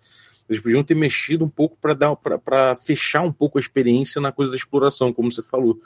Eles 0.48 0.62
podiam 0.62 0.84
ter 0.84 0.94
mexido 0.94 1.44
um 1.44 1.48
pouco 1.48 1.76
para 1.80 1.94
dar 1.94 2.14
para 2.16 2.76
fechar 2.76 3.22
um 3.22 3.32
pouco 3.32 3.58
a 3.58 3.60
experiência 3.60 4.20
na 4.20 4.30
coisa 4.30 4.52
da 4.52 4.56
exploração, 4.56 5.12
como 5.12 5.32
você 5.32 5.42
falou. 5.42 5.80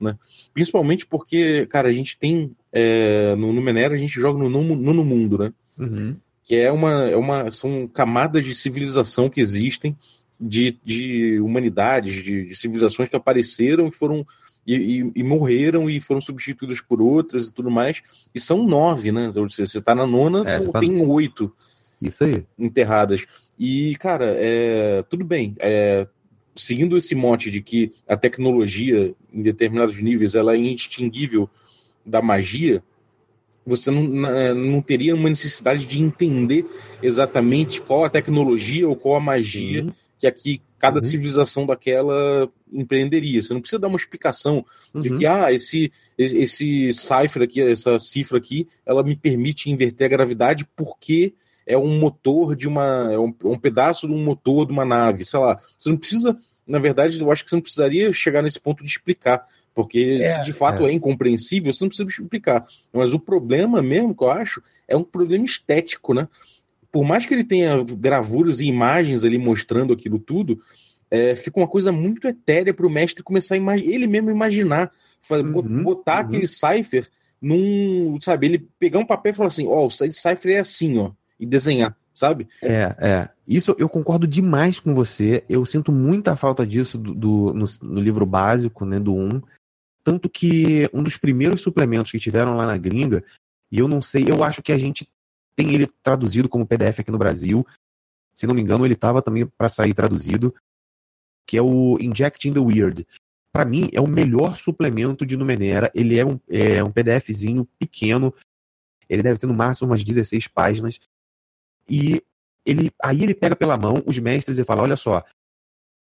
Né? 0.00 0.16
Principalmente 0.52 1.06
porque, 1.06 1.66
cara, 1.66 1.88
a 1.88 1.92
gente 1.92 2.18
tem. 2.18 2.54
É, 2.72 3.34
no 3.36 3.52
Numenera 3.52 3.94
a 3.94 3.98
gente 3.98 4.14
joga 4.14 4.38
no 4.38 4.48
Nono 4.48 5.04
Mundo, 5.04 5.38
né? 5.38 5.52
Uhum. 5.78 6.16
Que 6.42 6.56
é 6.56 6.70
uma, 6.70 7.08
é 7.08 7.16
uma. 7.16 7.50
São 7.50 7.86
camadas 7.86 8.44
de 8.44 8.54
civilização 8.54 9.28
que 9.28 9.40
existem 9.40 9.96
de, 10.46 10.78
de 10.84 11.40
humanidades, 11.40 12.22
de, 12.22 12.48
de 12.48 12.54
civilizações 12.54 13.08
que 13.08 13.16
apareceram 13.16 13.88
e 13.88 13.90
foram 13.90 14.26
e, 14.66 14.74
e, 14.74 15.12
e, 15.16 15.22
morreram 15.22 15.90
e 15.90 16.00
foram 16.00 16.20
substituídas 16.20 16.80
por 16.80 17.00
outras 17.00 17.48
e 17.48 17.52
tudo 17.52 17.70
mais. 17.70 18.02
E 18.34 18.40
são 18.40 18.66
nove, 18.66 19.12
né? 19.12 19.30
Você 19.30 19.62
está 19.62 19.94
na 19.94 20.06
nona, 20.06 20.40
é, 20.48 20.60
são, 20.60 20.72
tá... 20.72 20.80
tem 20.80 21.00
oito. 21.02 21.52
Isso 22.00 22.24
aí. 22.24 22.44
Enterradas. 22.58 23.26
E, 23.58 23.94
cara, 23.96 24.34
é, 24.38 25.02
tudo 25.02 25.24
bem. 25.24 25.54
É, 25.58 26.06
seguindo 26.56 26.96
esse 26.96 27.14
mote 27.14 27.50
de 27.50 27.60
que 27.60 27.92
a 28.08 28.16
tecnologia, 28.16 29.14
em 29.32 29.42
determinados 29.42 29.98
níveis, 30.00 30.34
ela 30.34 30.54
é 30.54 30.58
indistinguível 30.58 31.48
da 32.04 32.22
magia, 32.22 32.82
você 33.66 33.90
não, 33.90 34.02
não 34.54 34.82
teria 34.82 35.14
uma 35.14 35.28
necessidade 35.28 35.86
de 35.86 36.00
entender 36.00 36.66
exatamente 37.02 37.80
qual 37.80 38.04
a 38.04 38.10
tecnologia 38.10 38.86
ou 38.88 38.96
qual 38.96 39.16
a 39.16 39.20
magia 39.20 39.84
Sim 39.84 39.92
que 40.18 40.26
aqui 40.26 40.62
cada 40.78 40.96
uhum. 40.96 41.00
civilização 41.00 41.66
daquela 41.66 42.48
empreenderia. 42.72 43.40
Você 43.40 43.54
não 43.54 43.60
precisa 43.60 43.80
dar 43.80 43.88
uma 43.88 43.96
explicação 43.96 44.64
uhum. 44.92 45.00
de 45.00 45.16
que 45.16 45.26
ah, 45.26 45.52
esse 45.52 45.92
esse 46.16 46.92
cifra 46.92 47.44
aqui, 47.44 47.60
essa 47.60 47.98
cifra 47.98 48.38
aqui, 48.38 48.68
ela 48.86 49.02
me 49.02 49.16
permite 49.16 49.70
inverter 49.70 50.06
a 50.06 50.10
gravidade 50.10 50.66
porque 50.76 51.34
é 51.66 51.76
um 51.76 51.98
motor 51.98 52.54
de 52.54 52.68
uma 52.68 53.12
é 53.12 53.18
um, 53.18 53.34
um 53.44 53.58
pedaço 53.58 54.06
de 54.06 54.12
um 54.12 54.22
motor 54.22 54.66
de 54.66 54.72
uma 54.72 54.84
nave, 54.84 55.24
sei 55.24 55.40
lá. 55.40 55.58
Você 55.78 55.88
não 55.88 55.96
precisa, 55.96 56.36
na 56.66 56.78
verdade, 56.78 57.20
eu 57.20 57.32
acho 57.32 57.42
que 57.42 57.50
você 57.50 57.56
não 57.56 57.62
precisaria 57.62 58.12
chegar 58.12 58.42
nesse 58.42 58.60
ponto 58.60 58.84
de 58.84 58.90
explicar. 58.90 59.46
Porque 59.74 60.20
é, 60.22 60.36
se 60.36 60.44
de 60.44 60.52
fato 60.52 60.86
é. 60.86 60.90
é. 60.90 60.92
incompreensível, 60.92 61.72
você 61.72 61.82
não 61.82 61.88
precisa 61.88 62.08
explicar. 62.08 62.64
Mas 62.92 63.12
o 63.12 63.18
problema 63.18 63.82
mesmo 63.82 64.14
que 64.14 64.22
eu 64.22 64.30
acho 64.30 64.62
é 64.86 64.96
um 64.96 65.02
problema 65.02 65.44
estético, 65.44 66.14
né? 66.14 66.28
Por 66.94 67.02
mais 67.02 67.26
que 67.26 67.34
ele 67.34 67.42
tenha 67.42 67.82
gravuras 67.98 68.60
e 68.60 68.66
imagens 68.66 69.24
ali 69.24 69.36
mostrando 69.36 69.92
aquilo 69.92 70.16
tudo, 70.16 70.60
é, 71.10 71.34
fica 71.34 71.58
uma 71.58 71.66
coisa 71.66 71.90
muito 71.90 72.28
etérea 72.28 72.72
para 72.72 72.86
o 72.86 72.90
mestre 72.90 73.24
começar 73.24 73.56
a 73.56 73.76
ele 73.76 74.06
mesmo 74.06 74.30
imaginar, 74.30 74.92
uhum, 75.28 75.82
botar 75.82 76.20
uhum. 76.20 76.26
aquele 76.28 76.46
cipher 76.46 77.10
num, 77.42 78.16
sabe, 78.20 78.46
ele 78.46 78.68
pegar 78.78 79.00
um 79.00 79.04
papel 79.04 79.32
e 79.32 79.34
falar 79.34 79.48
assim, 79.48 79.66
ó, 79.66 79.82
oh, 79.82 79.86
o 79.86 79.90
cipher 79.90 80.52
é 80.54 80.60
assim, 80.60 80.96
ó, 80.96 81.10
e 81.38 81.44
desenhar, 81.44 81.96
sabe? 82.12 82.46
É, 82.62 82.94
é. 83.00 83.28
Isso 83.44 83.74
eu 83.76 83.88
concordo 83.88 84.24
demais 84.24 84.78
com 84.78 84.94
você. 84.94 85.42
Eu 85.48 85.66
sinto 85.66 85.90
muita 85.90 86.36
falta 86.36 86.64
disso 86.64 86.96
do, 86.96 87.12
do 87.12 87.54
no, 87.54 87.64
no, 87.82 88.00
livro 88.00 88.24
básico, 88.24 88.86
né, 88.86 89.00
do 89.00 89.16
1. 89.16 89.42
Tanto 90.04 90.28
que 90.30 90.88
um 90.94 91.02
dos 91.02 91.16
primeiros 91.16 91.60
suplementos 91.60 92.12
que 92.12 92.20
tiveram 92.20 92.56
lá 92.56 92.68
na 92.68 92.78
gringa, 92.78 93.24
e 93.72 93.80
eu 93.80 93.88
não 93.88 94.00
sei, 94.00 94.26
eu 94.28 94.44
acho 94.44 94.62
que 94.62 94.70
a 94.70 94.78
gente 94.78 95.08
tem 95.56 95.72
ele 95.74 95.86
traduzido 96.02 96.48
como 96.48 96.66
PDF 96.66 97.00
aqui 97.00 97.10
no 97.10 97.18
Brasil. 97.18 97.66
Se 98.34 98.46
não 98.46 98.54
me 98.54 98.60
engano, 98.60 98.84
ele 98.84 98.94
estava 98.94 99.22
também 99.22 99.46
para 99.46 99.68
sair 99.68 99.94
traduzido, 99.94 100.54
que 101.46 101.56
é 101.56 101.62
o 101.62 101.98
Injecting 102.00 102.52
the 102.52 102.60
Weird. 102.60 103.06
Para 103.52 103.64
mim, 103.64 103.88
é 103.92 104.00
o 104.00 104.06
melhor 104.08 104.56
suplemento 104.56 105.24
de 105.24 105.36
Numenera. 105.36 105.90
Ele 105.94 106.18
é 106.18 106.26
um, 106.26 106.40
é 106.48 106.82
um 106.82 106.90
PDFzinho 106.90 107.68
pequeno. 107.78 108.34
Ele 109.08 109.22
deve 109.22 109.38
ter 109.38 109.46
no 109.46 109.54
máximo 109.54 109.88
umas 109.88 110.02
16 110.02 110.48
páginas. 110.48 110.98
E 111.88 112.20
ele 112.66 112.90
aí 113.02 113.22
ele 113.22 113.34
pega 113.34 113.54
pela 113.54 113.76
mão 113.76 114.02
os 114.06 114.18
mestres 114.18 114.58
e 114.58 114.64
fala: 114.64 114.82
olha 114.82 114.96
só, 114.96 115.22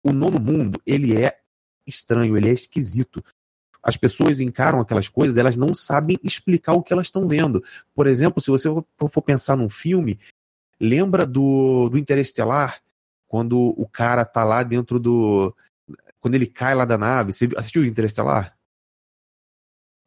o 0.03 0.13
nono 0.13 0.39
mundo 0.39 0.81
ele 0.85 1.17
é 1.17 1.37
estranho, 1.85 2.37
ele 2.37 2.49
é 2.49 2.53
esquisito 2.53 3.23
as 3.83 3.97
pessoas 3.97 4.39
encaram 4.39 4.79
aquelas 4.79 5.09
coisas, 5.09 5.35
elas 5.35 5.57
não 5.57 5.75
sabem 5.75 6.17
explicar 6.23 6.73
o 6.73 6.81
que 6.81 6.93
elas 6.93 7.07
estão 7.07 7.27
vendo. 7.27 7.61
Por 7.93 8.07
exemplo, 8.07 8.41
se 8.41 8.49
você 8.49 8.69
for 8.97 9.21
pensar 9.21 9.57
num 9.57 9.69
filme, 9.69 10.17
lembra 10.79 11.25
do, 11.25 11.89
do 11.89 11.97
Interestelar, 11.97 12.81
quando 13.27 13.59
o 13.77 13.87
cara 13.87 14.23
tá 14.23 14.43
lá 14.43 14.63
dentro 14.63 14.99
do. 14.99 15.53
Quando 16.19 16.35
ele 16.35 16.45
cai 16.45 16.73
lá 16.75 16.85
da 16.85 16.97
nave. 16.97 17.33
Você 17.33 17.49
assistiu 17.57 17.81
o 17.81 17.85
Interestelar? 17.85 18.55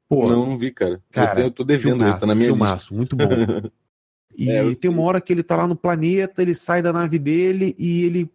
Pô, 0.09 0.28
não, 0.28 0.47
não 0.47 0.56
vi, 0.56 0.71
cara. 0.71 1.02
cara 1.11 1.40
eu, 1.40 1.50
tô 1.50 1.64
devendo 1.64 1.97
filmaço, 1.97 2.11
isso, 2.11 2.21
tá 2.21 2.26
na 2.26 2.35
minha 2.35 2.49
filmaço, 2.49 2.95
lista. 2.95 2.95
muito 2.95 3.16
bom. 3.16 3.26
E 4.38 4.50
é, 4.50 4.75
tem 4.75 4.90
uma 4.90 5.02
hora 5.02 5.21
que 5.21 5.33
ele 5.33 5.42
tá 5.42 5.56
lá 5.56 5.66
no 5.66 5.75
planeta, 5.75 6.42
ele 6.42 6.54
sai 6.54 6.83
da 6.83 6.92
nave 6.92 7.18
dele 7.18 7.75
e 7.78 8.04
ele 8.04 8.30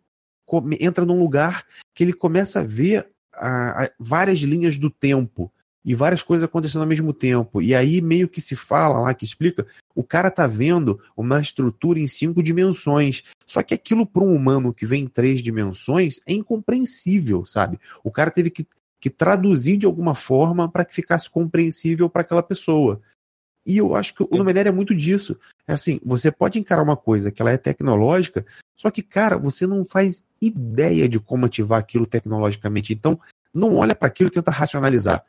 entra 0.80 1.06
num 1.06 1.20
lugar 1.20 1.64
que 1.94 2.04
ele 2.04 2.14
começa 2.14 2.62
a 2.62 2.64
ver 2.64 3.08
a, 3.34 3.86
a, 3.86 3.92
várias 4.00 4.40
linhas 4.40 4.78
do 4.78 4.90
tempo 4.90 5.52
e 5.84 5.96
várias 5.96 6.22
coisas 6.22 6.44
acontecendo 6.44 6.82
ao 6.82 6.88
mesmo 6.88 7.14
tempo. 7.14 7.62
E 7.62 7.74
aí 7.74 8.02
meio 8.02 8.28
que 8.28 8.40
se 8.40 8.56
fala 8.56 9.00
lá, 9.00 9.14
que 9.14 9.26
explica, 9.26 9.66
o 9.96 10.04
cara 10.04 10.30
tá 10.30 10.46
vendo 10.46 11.00
uma 11.18 11.42
estrutura 11.42 12.00
em 12.00 12.08
cinco 12.08 12.42
dimensões. 12.44 13.24
Só 13.46 13.64
que 13.64 13.74
aquilo 13.74 14.06
para 14.06 14.24
um 14.24 14.36
humano 14.36 14.74
que 14.74 14.86
vem 14.86 15.04
em 15.04 15.08
três 15.08 15.42
dimensões 15.42 16.20
é 16.28 16.34
incompreensível, 16.34 17.46
sabe? 17.46 17.80
O 18.04 18.12
cara 18.12 18.32
teve 18.32 18.50
que, 18.50 18.66
que 19.00 19.10
traduzir 19.10 19.78
de 19.78 19.86
alguma 19.86 20.14
forma 20.14 20.70
para 20.70 20.86
que 20.86 20.94
ficasse 20.94 21.30
compreensível 21.30 22.10
para 22.10 22.22
aquela 22.22 22.44
pessoa. 22.44 23.02
E 23.66 23.78
eu 23.78 23.96
acho 23.96 24.14
que 24.16 24.24
o 24.24 24.38
Numenera 24.38 24.70
é 24.70 24.72
muito 24.72 24.94
disso. 24.96 25.38
É 25.68 25.74
assim, 25.74 26.00
você 26.04 26.32
pode 26.32 26.60
encarar 26.60 26.82
uma 26.82 26.98
coisa 26.98 27.32
que 27.32 27.42
ela 27.42 27.52
é 27.52 27.58
tecnológica, 27.58 28.46
só 28.82 28.90
que, 28.90 29.04
cara, 29.04 29.38
você 29.38 29.68
não 29.68 29.86
faz 29.86 30.26
ideia 30.42 31.08
de 31.08 31.20
como 31.20 31.46
ativar 31.46 31.80
aquilo 31.80 32.08
tecnologicamente. 32.08 32.92
Então, 32.92 33.20
não 33.54 33.76
olha 33.76 33.94
para 33.94 34.08
aquilo 34.08 34.28
e 34.28 34.32
tenta 34.32 34.50
racionalizar. 34.50 35.24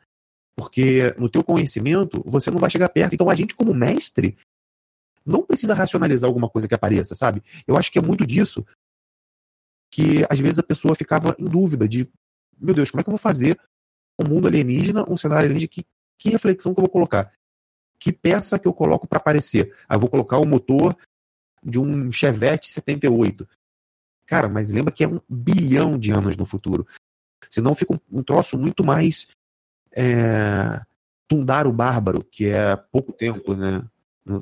Porque 0.57 1.13
no 1.19 1.29
teu 1.29 1.43
conhecimento, 1.43 2.23
você 2.25 2.49
não 2.49 2.57
vai 2.57 2.71
chegar 2.71 2.89
perto. 2.89 3.13
Então, 3.13 3.29
a 3.29 3.35
gente, 3.35 3.53
como 3.53 3.71
mestre, 3.71 4.35
não 5.23 5.43
precisa 5.43 5.75
racionalizar 5.75 6.27
alguma 6.27 6.49
coisa 6.49 6.67
que 6.67 6.73
apareça, 6.73 7.13
sabe? 7.13 7.43
Eu 7.67 7.77
acho 7.77 7.91
que 7.91 7.99
é 7.99 8.01
muito 8.01 8.25
disso. 8.25 8.65
que 9.91 10.25
às 10.27 10.39
vezes 10.39 10.57
a 10.57 10.63
pessoa 10.63 10.95
ficava 10.95 11.35
em 11.37 11.45
dúvida 11.45 11.87
de, 11.87 12.09
meu 12.57 12.73
Deus, 12.73 12.89
como 12.89 13.01
é 13.01 13.03
que 13.03 13.09
eu 13.09 13.11
vou 13.11 13.19
fazer 13.19 13.59
um 14.19 14.27
mundo 14.27 14.47
alienígena, 14.47 15.07
um 15.07 15.15
cenário 15.15 15.45
alienígena, 15.45 15.69
que, 15.71 15.85
que 16.17 16.29
reflexão 16.31 16.73
que 16.73 16.79
eu 16.79 16.85
vou 16.85 16.91
colocar? 16.91 17.31
Que 17.99 18.11
peça 18.11 18.57
que 18.57 18.67
eu 18.67 18.73
coloco 18.73 19.07
para 19.07 19.19
aparecer? 19.19 19.71
Ah, 19.87 19.95
vou 19.95 20.09
colocar 20.09 20.39
o 20.39 20.45
motor 20.47 20.97
de 21.63 21.79
um 21.79 22.11
Chevette 22.11 22.69
78. 22.69 23.47
Cara, 24.25 24.47
mas 24.49 24.71
lembra 24.71 24.93
que 24.93 25.03
é 25.03 25.07
um 25.07 25.19
bilhão 25.29 25.97
de 25.97 26.11
anos 26.11 26.37
no 26.37 26.45
futuro. 26.45 26.87
Senão 27.49 27.75
fica 27.75 27.93
um, 27.93 28.19
um 28.19 28.23
troço 28.23 28.57
muito 28.57 28.83
mais 28.83 29.27
é, 29.95 30.81
Tundar 31.27 31.67
o 31.67 31.73
Bárbaro, 31.73 32.23
que 32.23 32.47
é 32.47 32.75
pouco 32.75 33.11
tempo, 33.11 33.53
né? 33.53 33.83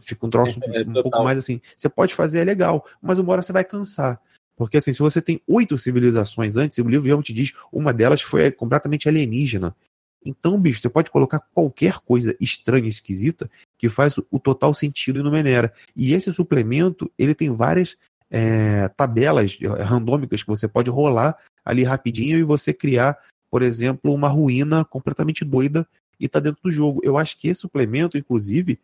Fica 0.01 0.25
um 0.25 0.29
troço 0.29 0.59
é, 0.63 0.81
um 0.81 0.93
pouco 0.93 1.23
mais 1.23 1.37
assim. 1.37 1.59
Você 1.75 1.89
pode 1.89 2.13
fazer, 2.13 2.39
é 2.39 2.43
legal, 2.43 2.85
mas 3.01 3.17
uma 3.17 3.31
hora 3.33 3.41
você 3.41 3.51
vai 3.51 3.63
cansar. 3.63 4.21
Porque 4.55 4.77
assim, 4.77 4.93
se 4.93 4.99
você 4.99 5.21
tem 5.21 5.41
oito 5.47 5.77
civilizações 5.77 6.55
antes, 6.55 6.77
o 6.77 6.87
livro 6.87 7.07
realmente 7.07 7.33
diz, 7.33 7.53
uma 7.71 7.91
delas 7.91 8.21
foi 8.21 8.51
completamente 8.51 9.09
alienígena. 9.09 9.75
Então, 10.23 10.59
bicho, 10.59 10.81
você 10.81 10.89
pode 10.89 11.09
colocar 11.09 11.39
qualquer 11.39 11.99
coisa 11.99 12.35
estranha, 12.39 12.87
esquisita, 12.87 13.49
que 13.77 13.89
faz 13.89 14.17
o 14.17 14.39
total 14.39 14.73
sentido 14.73 15.23
no 15.23 15.31
Menera. 15.31 15.73
E 15.95 16.13
esse 16.13 16.31
suplemento, 16.31 17.11
ele 17.17 17.33
tem 17.33 17.49
várias 17.49 17.97
é, 18.29 18.87
tabelas 18.89 19.57
randômicas 19.79 20.43
que 20.43 20.49
você 20.49 20.67
pode 20.67 20.89
rolar 20.89 21.35
ali 21.65 21.83
rapidinho 21.83 22.37
e 22.37 22.43
você 22.43 22.73
criar, 22.73 23.17
por 23.49 23.61
exemplo, 23.61 24.13
uma 24.13 24.29
ruína 24.29 24.85
completamente 24.85 25.43
doida 25.43 25.87
e 26.19 26.27
tá 26.27 26.39
dentro 26.39 26.61
do 26.63 26.71
jogo. 26.71 27.01
Eu 27.03 27.17
acho 27.17 27.37
que 27.37 27.47
esse 27.47 27.61
suplemento, 27.61 28.17
inclusive, 28.17 28.79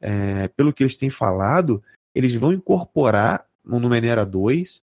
é, 0.00 0.48
pelo 0.48 0.72
que 0.72 0.82
eles 0.82 0.96
têm 0.96 1.10
falado, 1.10 1.82
eles 2.14 2.34
vão 2.34 2.52
incorporar 2.52 3.44
no 3.64 3.80
Numenera 3.80 4.24
2 4.24 4.80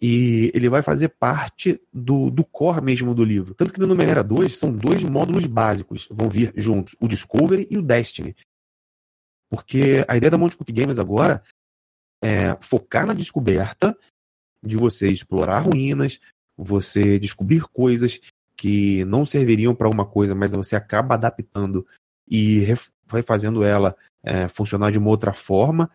e 0.00 0.50
ele 0.54 0.68
vai 0.68 0.82
fazer 0.82 1.10
parte 1.10 1.80
do, 1.92 2.30
do 2.30 2.42
core 2.42 2.82
mesmo 2.82 3.14
do 3.14 3.24
livro. 3.24 3.54
Tanto 3.54 3.72
que 3.72 3.80
no 3.80 3.86
Numenera 3.86 4.24
2 4.24 4.56
são 4.56 4.72
dois 4.72 5.04
módulos 5.04 5.46
básicos, 5.46 6.08
vão 6.10 6.28
vir 6.28 6.52
juntos, 6.56 6.96
o 6.98 7.06
Discovery 7.06 7.66
e 7.70 7.76
o 7.76 7.82
Destiny. 7.82 8.34
Porque 9.50 10.04
a 10.08 10.16
ideia 10.16 10.30
da 10.30 10.38
Monte 10.38 10.56
Cook 10.56 10.70
Games 10.72 10.98
agora 10.98 11.42
é 12.22 12.56
focar 12.60 13.06
na 13.06 13.12
descoberta 13.12 13.96
de 14.62 14.76
você 14.76 15.10
explorar 15.10 15.60
ruínas, 15.60 16.20
você 16.56 17.18
descobrir 17.18 17.62
coisas 17.62 18.20
que 18.56 19.04
não 19.06 19.24
serviriam 19.26 19.74
para 19.74 19.88
uma 19.88 20.06
coisa, 20.06 20.34
mas 20.34 20.52
você 20.52 20.76
acaba 20.76 21.14
adaptando 21.14 21.86
e 22.28 22.66
vai 23.06 23.22
fazendo 23.22 23.64
ela 23.64 23.96
é, 24.22 24.48
funcionar 24.48 24.90
de 24.90 24.98
uma 24.98 25.08
outra 25.08 25.32
forma. 25.32 25.90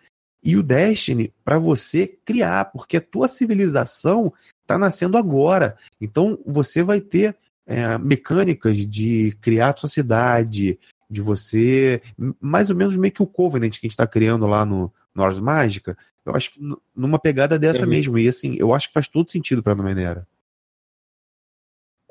E 0.46 0.56
o 0.56 0.62
Destiny 0.62 1.34
para 1.44 1.58
você 1.58 2.08
criar, 2.24 2.66
porque 2.66 2.98
a 2.98 3.02
tua 3.02 3.28
civilização 3.28 4.32
está 4.62 4.78
nascendo 4.78 5.18
agora. 5.18 5.76
Então 6.00 6.40
você 6.46 6.84
vai 6.84 7.02
ter 7.02 7.36
é, 7.66 7.98
mecânicas 7.98 8.78
de 8.78 9.36
criar 9.42 9.74
a 9.74 9.78
sua 9.78 9.90
cidade, 9.90 10.78
de 11.10 11.22
você. 11.22 12.00
Mais 12.40 12.70
ou 12.70 12.76
menos 12.76 12.96
meio 12.96 13.12
que 13.12 13.24
o 13.24 13.28
Covenant 13.28 13.72
que 13.72 13.80
a 13.80 13.88
gente 13.88 13.92
está 13.92 14.06
criando 14.06 14.46
lá 14.46 14.64
no 14.64 14.94
Norse 15.16 15.42
Mágica. 15.42 15.98
Eu 16.24 16.36
acho 16.36 16.52
que 16.52 16.62
numa 16.96 17.18
pegada 17.18 17.58
dessa 17.58 17.84
é 17.84 17.88
mesmo. 17.88 18.18
E 18.20 18.28
assim, 18.28 18.56
eu 18.60 18.72
acho 18.72 18.90
que 18.90 18.94
faz 18.94 19.08
todo 19.08 19.32
sentido 19.32 19.64
para 19.64 19.74
a 19.74 19.76
Numenera. 19.76 20.28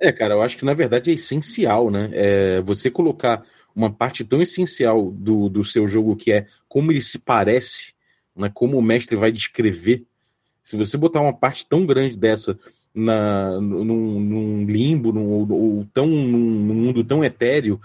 É, 0.00 0.12
cara, 0.12 0.34
eu 0.34 0.42
acho 0.42 0.56
que 0.56 0.64
na 0.64 0.74
verdade 0.74 1.10
é 1.10 1.14
essencial, 1.14 1.88
né? 1.88 2.10
É, 2.12 2.60
você 2.62 2.90
colocar 2.90 3.44
uma 3.74 3.92
parte 3.92 4.24
tão 4.24 4.42
essencial 4.42 5.10
do, 5.10 5.48
do 5.48 5.64
seu 5.64 5.86
jogo 5.86 6.16
que 6.16 6.32
é 6.32 6.46
como 6.68 6.92
ele 6.92 7.00
se 7.00 7.18
parece, 7.18 7.93
né, 8.36 8.50
como 8.52 8.78
o 8.78 8.82
mestre 8.82 9.16
vai 9.16 9.30
descrever. 9.30 10.04
Se 10.62 10.76
você 10.76 10.96
botar 10.96 11.20
uma 11.20 11.32
parte 11.32 11.66
tão 11.66 11.84
grande 11.84 12.16
dessa 12.16 12.58
na, 12.94 13.60
num, 13.60 14.20
num 14.20 14.64
limbo, 14.64 15.12
num, 15.12 15.26
ou 15.50 15.86
tão, 15.92 16.06
num, 16.06 16.38
num 16.38 16.74
mundo 16.74 17.04
tão 17.04 17.24
etéreo, 17.24 17.80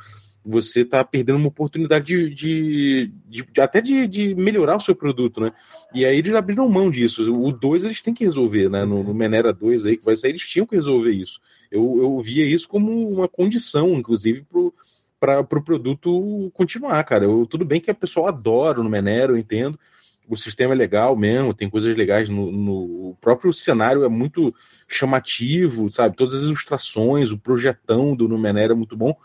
você 0.45 0.81
está 0.81 1.03
perdendo 1.03 1.38
uma 1.38 1.47
oportunidade 1.47 2.05
de, 2.05 2.33
de, 2.33 3.12
de, 3.27 3.43
de 3.51 3.62
até 3.62 3.81
de, 3.81 4.07
de, 4.07 4.35
melhorar 4.35 4.77
o 4.77 4.79
seu 4.79 4.95
produto, 4.95 5.41
né? 5.41 5.51
E 5.93 6.05
aí 6.05 6.17
eles 6.17 6.33
abriram 6.33 6.67
mão 6.69 6.89
disso. 6.89 7.31
O 7.33 7.51
2 7.51 7.85
eles 7.85 8.01
têm 8.01 8.13
que 8.13 8.23
resolver, 8.23 8.69
né? 8.69 8.85
No, 8.85 9.03
no 9.03 9.13
Menera 9.13 9.53
2 9.53 9.85
aí 9.85 9.97
que 9.97 10.05
vai 10.05 10.15
sair, 10.15 10.31
eles 10.31 10.47
tinham 10.47 10.65
que 10.65 10.75
resolver 10.75 11.12
isso. 11.12 11.39
Eu, 11.69 11.97
eu 12.01 12.19
via 12.19 12.45
isso 12.45 12.67
como 12.67 13.09
uma 13.09 13.27
condição, 13.27 13.93
inclusive, 13.93 14.43
pro, 14.43 14.73
para 15.19 15.39
o 15.41 15.45
pro 15.45 15.62
produto 15.62 16.49
continuar, 16.53 17.03
cara. 17.03 17.25
Eu, 17.25 17.45
tudo 17.45 17.65
bem 17.65 17.81
que 17.81 17.91
a 17.91 17.95
pessoa 17.95 18.29
adora 18.29 18.81
no 18.81 18.89
Menero, 18.89 19.33
eu 19.33 19.38
entendo. 19.38 19.77
O 20.29 20.37
sistema 20.37 20.73
é 20.73 20.77
legal 20.77 21.15
mesmo, 21.15 21.53
tem 21.53 21.69
coisas 21.69 21.95
legais 21.97 22.29
no, 22.29 22.51
no, 22.51 23.09
o 23.09 23.17
próprio 23.19 23.51
cenário 23.51 24.03
é 24.03 24.09
muito 24.09 24.53
chamativo, 24.87 25.91
sabe? 25.91 26.15
Todas 26.15 26.35
as 26.35 26.43
ilustrações, 26.43 27.31
o 27.31 27.37
projetão 27.37 28.15
do 28.15 28.27
Numenera 28.27 28.73
é 28.73 28.75
muito 28.75 28.95
bom. 28.95 29.15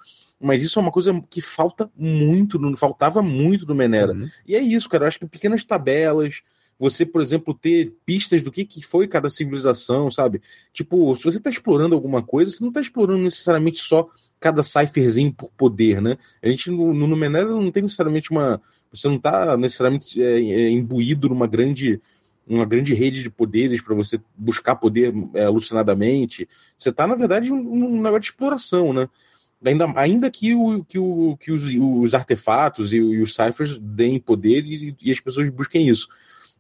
Mas 0.41 0.63
isso 0.63 0.79
é 0.79 0.83
uma 0.83 0.91
coisa 0.91 1.23
que 1.31 1.41
falta 1.41 1.91
muito, 1.97 2.59
não 2.59 2.77
faltava 2.77 3.23
muito 3.23 3.65
do 3.65 3.75
Menera. 3.75 4.13
Uhum. 4.13 4.29
E 4.47 4.57
é 4.57 4.61
isso, 4.61 4.89
cara. 4.89 5.05
Eu 5.05 5.09
acho 5.09 5.19
que 5.19 5.27
pequenas 5.27 5.65
tabelas, 5.65 6.43
você, 6.79 7.07
por 7.07 7.23
exemplo, 7.23 7.55
ter 7.55 7.95
pistas 8.05 8.43
do 8.43 8.51
que, 8.51 8.65
que 8.65 8.83
foi 8.83 9.07
cada 9.07 9.31
civilização, 9.31 10.11
sabe? 10.11 10.43
Tipo, 10.73 11.15
se 11.15 11.25
você 11.25 11.39
está 11.39 11.49
explorando 11.49 11.95
alguma 11.95 12.23
coisa, 12.23 12.51
você 12.51 12.63
não 12.63 12.69
está 12.69 12.81
explorando 12.81 13.23
necessariamente 13.23 13.79
só 13.79 14.09
cada 14.41 14.63
cipherzinho 14.63 15.33
por 15.33 15.51
poder, 15.57 16.03
né? 16.03 16.19
A 16.43 16.49
gente 16.49 16.71
no, 16.71 16.93
no 16.93 17.07
Numenera 17.07 17.49
não 17.49 17.71
tem 17.71 17.83
necessariamente 17.83 18.31
uma. 18.31 18.61
Você 18.95 19.09
não 19.09 19.17
está 19.17 19.57
necessariamente 19.57 20.23
é, 20.23 20.37
é, 20.37 20.71
imbuído 20.71 21.29
numa 21.29 21.47
grande 21.47 22.01
uma 22.47 22.67
grande 22.67 22.93
rede 22.93 23.23
de 23.23 23.31
poderes 23.31 23.81
para 23.81 23.95
você 23.95 24.21
buscar 24.37 24.77
poder 24.77 25.15
é, 25.33 25.45
alucinadamente. 25.45 26.47
Você 26.77 26.91
está, 26.91 27.07
na 27.07 27.15
verdade, 27.15 27.49
num 27.49 27.97
negócio 28.03 28.21
de 28.21 28.27
exploração, 28.27 28.93
né? 28.93 29.09
Ainda, 29.65 29.87
ainda 29.97 30.31
que, 30.31 30.55
o, 30.55 30.85
que, 30.85 30.99
o, 30.99 31.39
que 31.39 31.51
os, 31.51 31.65
os 31.75 32.13
artefatos 32.13 32.93
e, 32.93 32.99
e 32.99 33.23
os 33.23 33.35
ciphers 33.35 33.79
deem 33.79 34.21
poder 34.21 34.63
e, 34.67 34.95
e, 35.01 35.11
as 35.11 35.21
pessoas 35.21 35.49
busquem 35.49 35.89
isso. 35.89 36.07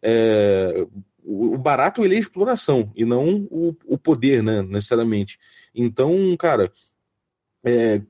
É, 0.01 0.87
o, 1.23 1.55
o, 1.55 1.59
barato 1.59 2.03
ele 2.03 2.14
é 2.14 2.16
a 2.16 2.20
exploração 2.20 2.90
e 2.97 3.05
não 3.05 3.47
o, 3.51 3.77
o 3.87 3.99
poder, 3.99 4.42
né, 4.42 4.62
necessariamente. 4.62 5.38
Então, 5.75 6.35
cara, 6.38 6.73
é, 7.62 8.01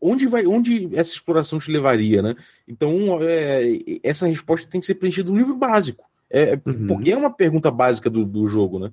onde 0.00 0.26
vai, 0.26 0.46
onde 0.46 0.88
essa 0.96 1.12
exploração 1.12 1.58
te 1.58 1.70
levaria, 1.70 2.22
né? 2.22 2.34
Então, 2.66 3.18
é, 3.20 3.62
essa 4.02 4.26
resposta 4.26 4.68
tem 4.68 4.80
que 4.80 4.86
ser 4.86 4.94
preenchida 4.94 5.30
no 5.30 5.38
livro 5.38 5.56
básico. 5.56 6.08
É, 6.30 6.54
é, 6.54 6.60
uhum. 6.66 6.86
Porque 6.86 7.12
é 7.12 7.16
uma 7.16 7.32
pergunta 7.32 7.70
básica 7.70 8.08
do, 8.08 8.24
do 8.24 8.46
jogo, 8.46 8.78
né? 8.78 8.92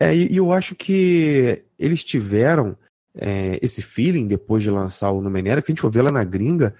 É, 0.00 0.14
e 0.14 0.36
eu 0.36 0.52
acho 0.52 0.76
que 0.76 1.64
eles 1.76 2.04
tiveram 2.04 2.76
é, 3.16 3.58
esse 3.60 3.82
feeling 3.82 4.28
depois 4.28 4.62
de 4.62 4.70
lançar 4.70 5.10
o 5.10 5.20
Numenera, 5.20 5.60
que 5.60 5.66
se 5.66 5.72
a 5.72 5.74
gente 5.74 5.82
for 5.82 5.90
ver 5.90 6.02
lá 6.02 6.12
na 6.12 6.22
gringa, 6.22 6.74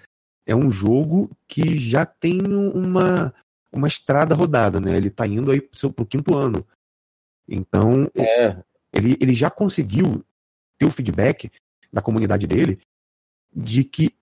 é 0.46 0.54
um 0.54 0.70
jogo 0.70 1.30
que 1.48 1.76
já 1.76 2.06
tem 2.06 2.40
uma, 2.42 3.34
uma 3.72 3.88
estrada 3.88 4.34
rodada, 4.34 4.80
né? 4.80 4.96
Ele 4.96 5.10
tá 5.10 5.26
indo 5.26 5.50
aí 5.50 5.60
pro, 5.60 5.78
seu, 5.78 5.92
pro 5.92 6.06
quinto 6.06 6.34
ano. 6.34 6.64
Então, 7.48 8.08
é. 8.14 8.56
ele, 8.92 9.16
ele 9.20 9.34
já 9.34 9.50
conseguiu 9.50 10.24
ter 10.78 10.86
o 10.86 10.90
feedback 10.90 11.50
da 11.92 12.02
comunidade 12.02 12.46
dele 12.46 12.80
de 13.54 13.84
que 13.84 14.14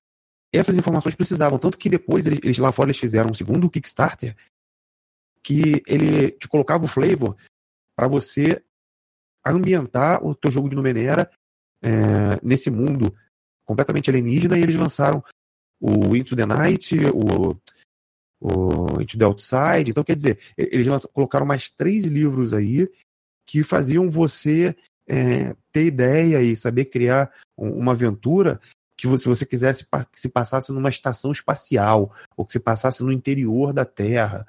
essas 0.53 0.77
informações 0.77 1.15
precisavam. 1.15 1.59
Tanto 1.59 1.79
que 1.79 1.89
depois 1.89 2.27
eles, 2.27 2.41
eles 2.43 2.59
lá 2.59 2.73
fora 2.73 2.89
eles 2.89 2.99
fizeram 2.99 3.31
um 3.31 3.35
segundo 3.35 3.71
Kickstarter 3.71 4.37
que 5.43 5.83
ele 5.87 6.33
te 6.33 6.49
colocava 6.49 6.85
o 6.85 6.89
flavor 6.89 7.37
para 7.97 8.09
você 8.09 8.63
ambientar 9.45 10.25
o 10.25 10.35
teu 10.35 10.51
jogo 10.51 10.69
de 10.69 10.75
Numenera 10.75 11.31
é, 11.81 12.41
nesse 12.43 12.71
mundo 12.71 13.15
completamente 13.65 14.11
alienígena 14.11 14.59
e 14.59 14.63
eles 14.63 14.77
lançaram 14.77 15.23
o 15.81 16.17
Into 16.17 16.35
the 16.35 16.47
Night, 16.47 16.97
o, 17.15 17.57
o 18.41 19.01
Into 19.01 19.19
the 19.19 19.25
Outside. 19.25 19.91
Então, 19.91 20.03
quer 20.03 20.17
dizer, 20.17 20.39
eles 20.57 20.87
lançaram, 20.87 21.13
colocaram 21.13 21.47
mais 21.47 21.71
três 21.71 22.05
livros 22.05 22.53
aí 22.55 22.89
que 23.47 23.63
faziam 23.63 24.11
você 24.11 24.75
é, 25.09 25.55
ter 25.73 25.87
ideia 25.87 26.43
e 26.43 26.57
saber 26.57 26.87
criar 26.87 27.31
uma 27.57 27.93
aventura 27.93 28.61
que 28.97 29.07
se 29.19 29.29
você 29.29 29.45
quisesse 29.45 29.87
se 30.13 30.29
passasse 30.29 30.73
numa 30.73 30.89
estação 30.89 31.31
espacial 31.31 32.13
ou 32.37 32.47
que 32.47 32.53
se 32.53 32.61
passasse 32.61 33.03
no 33.03 33.13
interior 33.13 33.73
da 33.73 33.85
Terra. 33.85 34.47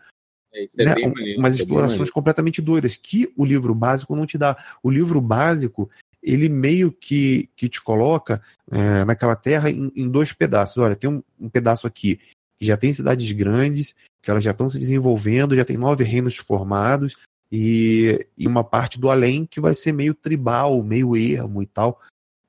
É, 0.54 0.64
é 0.78 0.86
né? 0.86 0.96
Umas 1.38 1.56
é 1.56 1.58
explorações 1.58 2.10
completamente 2.10 2.62
doidas 2.62 2.96
que 2.96 3.32
o 3.36 3.46
livro 3.46 3.76
básico 3.76 4.16
não 4.16 4.26
te 4.26 4.38
dá. 4.38 4.58
O 4.82 4.90
livro 4.90 5.20
básico 5.20 5.90
ele 6.24 6.50
meio 6.50 6.92
que, 6.92 7.50
que 7.56 7.70
te 7.70 7.82
coloca 7.82 8.42
é, 8.72 9.06
naquela 9.06 9.36
terra 9.36 9.70
em, 9.70 9.92
em, 9.96 10.10
dois 10.10 10.34
pedaços. 10.34 10.78
Olha, 10.78 10.96
tem 10.96 11.10
um, 11.10 11.24
um, 11.40 11.50
pedaço 11.50 11.86
aqui 11.86 12.20
que 12.58 12.66
já 12.66 12.76
tem 12.76 12.92
cidades 12.92 13.32
grandes, 13.32 13.94
que 14.22 14.32
elas 14.32 14.44
já 14.44 14.52
estão 14.52 14.70
se 14.70 14.80
desenvolvendo, 14.80 15.56
já 15.56 15.64
tem 15.64 15.78
nove 15.78 16.04
reinos 16.04 16.36
formados, 16.36 17.16
e, 17.52 18.26
e 18.38 18.48
uma 18.48 18.64
parte 18.64 19.00
do 19.00 19.10
além 19.10 19.46
que 19.46 19.62
vai 19.62 19.74
ser 19.74 19.92
meio 19.92 20.14
tribal, 20.14 20.84
meio 20.84 21.16
ermo 21.16 21.62
e 21.62 21.66
tal. 21.66 22.00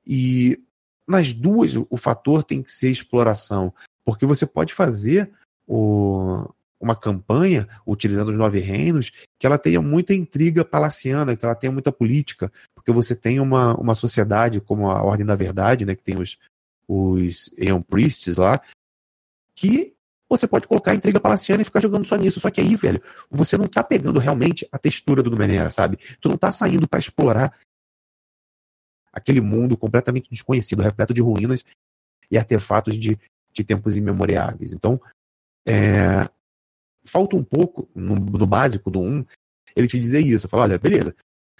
E 0.05 0.59
nas 1.07 1.33
duas 1.33 1.75
o 1.75 1.97
fator 1.97 2.43
tem 2.43 2.61
que 2.61 2.71
ser 2.71 2.89
exploração, 2.89 3.73
porque 4.03 4.25
você 4.25 4.45
pode 4.45 4.73
fazer 4.73 5.31
o, 5.67 6.49
uma 6.79 6.95
campanha, 6.95 7.67
utilizando 7.85 8.29
os 8.29 8.37
nove 8.37 8.59
reinos, 8.59 9.11
que 9.37 9.45
ela 9.45 9.57
tenha 9.57 9.81
muita 9.81 10.13
intriga 10.13 10.63
palaciana, 10.63 11.35
que 11.35 11.43
ela 11.43 11.55
tenha 11.55 11.71
muita 11.71 11.91
política, 11.91 12.51
porque 12.73 12.91
você 12.91 13.15
tem 13.15 13.39
uma, 13.39 13.75
uma 13.75 13.95
sociedade 13.95 14.61
como 14.61 14.89
a 14.89 15.03
Ordem 15.03 15.25
da 15.25 15.35
Verdade, 15.35 15.85
né, 15.85 15.95
que 15.95 16.03
tem 16.03 16.17
os, 16.17 16.37
os 16.87 17.51
Aeon 17.59 17.81
Priests 17.81 18.37
lá, 18.37 18.61
que 19.53 19.93
você 20.29 20.47
pode 20.47 20.67
colocar 20.67 20.93
intriga 20.93 21.19
palaciana 21.19 21.61
e 21.61 21.65
ficar 21.65 21.79
jogando 21.79 22.05
só 22.05 22.15
nisso. 22.15 22.39
Só 22.39 22.51
que 22.51 22.61
aí, 22.61 22.75
velho, 22.75 23.01
você 23.29 23.57
não 23.57 23.67
tá 23.67 23.83
pegando 23.83 24.19
realmente 24.19 24.67
a 24.71 24.77
textura 24.77 25.23
do 25.23 25.31
Numenera, 25.31 25.71
sabe? 25.71 25.97
Tu 26.21 26.29
não 26.29 26.37
tá 26.37 26.51
saindo 26.51 26.87
para 26.87 26.99
explorar 26.99 27.57
aquele 29.11 29.41
mundo 29.41 29.75
completamente 29.75 30.29
desconhecido, 30.29 30.83
repleto 30.83 31.13
de 31.13 31.21
ruínas 31.21 31.65
e 32.29 32.37
artefatos 32.37 32.97
de, 32.97 33.17
de 33.51 33.63
tempos 33.63 33.97
imemoriáveis. 33.97 34.71
Então, 34.71 35.01
é, 35.65 36.29
falta 37.03 37.35
um 37.35 37.43
pouco, 37.43 37.89
no, 37.95 38.15
no, 38.15 38.45
básico 38.45 38.91
do 38.91 39.01
1, 39.01 39.25
ele 39.75 39.87
te 39.87 39.99
dizer 39.99 40.19
isso. 40.19 40.47
Fala, 40.47 40.63
olha, 40.63 40.77
beleza, 40.77 41.15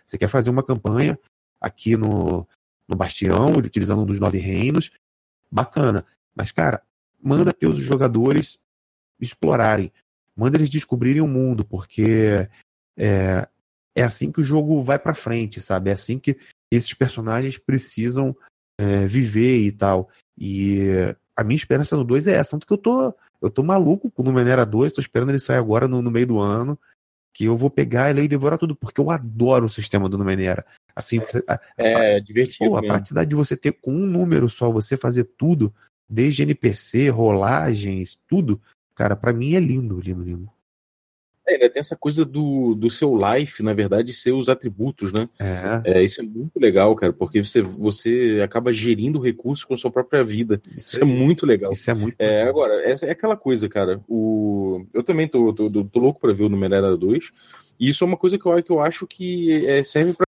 você 0.06 0.18
quer 0.18 0.28
fazer 0.28 0.52
uma 0.52 0.64
campanha 0.64 1.18
aqui 1.60 1.98
no, 1.98 2.48
no 2.88 2.96
Bastião, 2.96 3.54
utilizando 3.54 4.04
um 4.04 4.06
dos 4.06 4.20
nove 4.20 4.38
reinos, 4.38 4.92
bacana. 5.52 6.06
Mas, 6.36 6.52
cara, 6.52 6.84
manda 7.22 7.54
teus 7.54 7.78
jogadores 7.78 8.60
explorarem, 9.20 9.92
manda 10.36 10.58
eles 10.58 10.70
descobrirem 10.70 11.22
o 11.22 11.28
mundo, 11.28 11.66
porque 11.66 12.48
é, 12.98 13.48
é 13.96 14.04
assim 14.04 14.32
que 14.32 14.42
o 14.42 14.44
jogo 14.44 14.82
vai 14.82 14.98
para 14.98 15.14
frente, 15.14 15.62
sabe? 15.62 15.90
É 15.90 15.94
assim 15.94 16.18
que 16.18 16.38
esses 16.72 16.94
personagens 16.94 17.58
precisam 17.58 18.36
é, 18.80 19.06
viver 19.06 19.60
e 19.60 19.72
tal. 19.72 20.10
E 20.38 20.88
a 21.36 21.44
minha 21.44 21.58
esperança 21.58 21.98
no 21.98 22.04
2 22.04 22.28
é 22.28 22.34
essa, 22.34 22.52
tanto 22.52 22.66
que 22.66 22.74
eu 22.74 22.78
tô, 22.78 23.14
eu 23.42 23.50
tô 23.50 23.64
maluco 23.64 24.10
com 24.10 24.22
o 24.22 24.26
Numenera 24.26 24.66
2, 24.66 24.94
tô 24.94 25.02
esperando 25.02 25.30
ele 25.30 25.40
sair 25.40 25.58
agora 25.58 25.88
no, 25.88 26.02
no 26.02 26.12
meio 26.12 26.28
do 26.28 26.40
ano, 26.40 26.80
que 27.34 27.46
eu 27.46 27.56
vou 27.56 27.70
pegar 27.70 28.10
ele 28.10 28.24
e 28.24 28.28
devorar 28.28 28.58
tudo, 28.58 28.76
porque 28.76 29.00
eu 29.00 29.10
adoro 29.10 29.66
o 29.66 29.70
sistema 29.70 30.10
do 30.10 30.18
Numenera. 30.18 30.66
Assim, 30.96 31.20
você, 31.20 31.44
a, 31.48 31.60
é, 31.78 32.20
divertido. 32.20 32.70
Pô, 32.70 32.78
a 32.78 32.82
praticidade 32.82 33.30
de 33.30 33.36
você 33.36 33.56
ter 33.56 33.74
com 33.74 33.94
um 33.94 34.06
número 34.06 34.50
só, 34.50 34.72
você 34.72 34.98
fazer 34.98 35.26
tudo, 35.38 35.74
desde 36.10 36.44
NPC, 36.44 37.10
rolagens, 37.10 38.20
tudo, 38.28 38.60
cara, 38.96 39.16
para 39.16 39.34
mim 39.34 39.56
é 39.56 39.60
lindo, 39.60 40.00
lindo, 40.00 40.24
lindo. 40.24 40.50
É, 41.50 41.68
tem 41.68 41.80
essa 41.80 41.96
coisa 41.96 42.24
do, 42.24 42.76
do 42.76 42.90
seu 42.90 43.18
life, 43.18 43.64
na 43.64 43.74
verdade, 43.74 44.14
ser 44.14 44.32
os 44.32 44.50
atributos, 44.50 45.12
né? 45.12 45.28
É. 45.40 46.00
é. 46.00 46.04
Isso 46.04 46.22
é 46.22 46.24
muito 46.24 46.60
legal, 46.60 46.96
cara, 46.96 47.12
porque 47.12 47.44
você, 47.44 47.62
você 47.62 48.40
acaba 48.44 48.72
gerindo 48.72 49.20
recursos 49.20 49.66
com 49.66 49.74
a 49.74 49.78
sua 49.78 49.90
própria 49.90 50.24
vida. 50.24 50.62
Isso, 50.68 50.96
isso 50.96 51.02
é 51.02 51.06
muito 51.06 51.46
legal. 51.46 51.72
Isso 51.72 51.90
é 51.90 51.94
muito 51.94 52.16
é, 52.20 52.28
legal. 52.28 52.50
Agora, 52.50 52.84
essa 52.84 53.08
é 53.08 53.12
aquela 53.12 53.36
coisa, 53.36 53.68
cara. 53.68 54.00
O... 54.08 54.86
Eu 54.94 55.02
também 55.02 55.28
tô, 55.28 55.52
tô, 55.52 55.72
tô, 55.72 55.84
tô 55.84 56.00
louco 56.00 56.20
pra 56.20 56.34
ver 56.34 56.44
o 56.44 56.50
Numerera 56.50 56.96
2. 56.96 57.32
E 57.80 57.90
isso 57.90 58.04
é 58.04 58.08
uma 58.08 58.18
coisa 58.18 58.38
que 58.38 58.46
eu, 58.46 58.62
que 58.62 58.72
eu 58.72 58.80
acho 58.80 59.08
que 59.08 59.66
é, 59.66 59.82
serve 59.82 60.14
para 60.14 60.29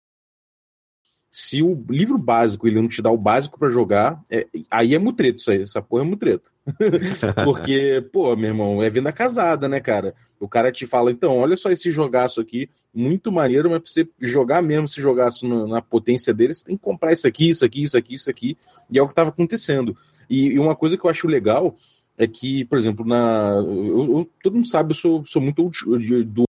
se 1.34 1.62
o 1.62 1.82
livro 1.88 2.18
básico 2.18 2.68
ele 2.68 2.78
não 2.78 2.86
te 2.86 3.00
dá 3.00 3.10
o 3.10 3.16
básico 3.16 3.58
para 3.58 3.70
jogar, 3.70 4.22
é, 4.28 4.46
aí 4.70 4.94
é 4.94 4.98
mutreto 4.98 5.38
isso 5.38 5.50
aí, 5.50 5.62
essa 5.62 5.80
porra 5.80 6.02
é 6.02 6.06
mutreto. 6.06 6.52
Porque, 7.42 8.06
pô, 8.12 8.36
meu 8.36 8.50
irmão, 8.50 8.82
é 8.82 8.90
venda 8.90 9.10
casada, 9.10 9.66
né, 9.66 9.80
cara? 9.80 10.14
O 10.38 10.46
cara 10.46 10.70
te 10.70 10.86
fala, 10.86 11.10
então, 11.10 11.38
olha 11.38 11.56
só 11.56 11.70
esse 11.70 11.90
jogaço 11.90 12.38
aqui, 12.38 12.68
muito 12.92 13.32
maneiro, 13.32 13.70
mas 13.70 13.80
pra 13.80 13.90
você 13.90 14.06
jogar 14.20 14.60
mesmo 14.60 14.84
esse 14.84 15.00
jogaço 15.00 15.48
na, 15.48 15.66
na 15.66 15.80
potência 15.80 16.34
dele, 16.34 16.52
você 16.52 16.66
tem 16.66 16.76
que 16.76 16.82
comprar 16.82 17.14
isso 17.14 17.26
aqui, 17.26 17.48
isso 17.48 17.64
aqui, 17.64 17.82
isso 17.82 17.96
aqui, 17.96 18.14
isso 18.14 18.28
aqui, 18.28 18.58
e 18.90 18.98
é 18.98 19.02
o 19.02 19.08
que 19.08 19.14
tava 19.14 19.30
acontecendo. 19.30 19.96
E, 20.28 20.48
e 20.48 20.58
uma 20.58 20.76
coisa 20.76 20.98
que 20.98 21.06
eu 21.06 21.10
acho 21.10 21.26
legal 21.26 21.74
é 22.18 22.26
que, 22.26 22.66
por 22.66 22.76
exemplo, 22.76 23.06
na. 23.06 23.54
Eu, 23.56 24.18
eu, 24.18 24.30
todo 24.42 24.56
mundo 24.56 24.68
sabe, 24.68 24.90
eu 24.90 24.96
sou, 24.96 25.24
sou 25.24 25.40
muito 25.40 25.70
do, 25.86 26.44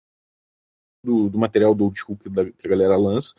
do, 1.03 1.29
do 1.29 1.37
material 1.37 1.75
do 1.75 1.83
old 1.83 1.99
school 1.99 2.17
que, 2.17 2.29
da, 2.29 2.45
que 2.45 2.65
a 2.65 2.69
galera 2.69 2.95
lança. 2.95 3.33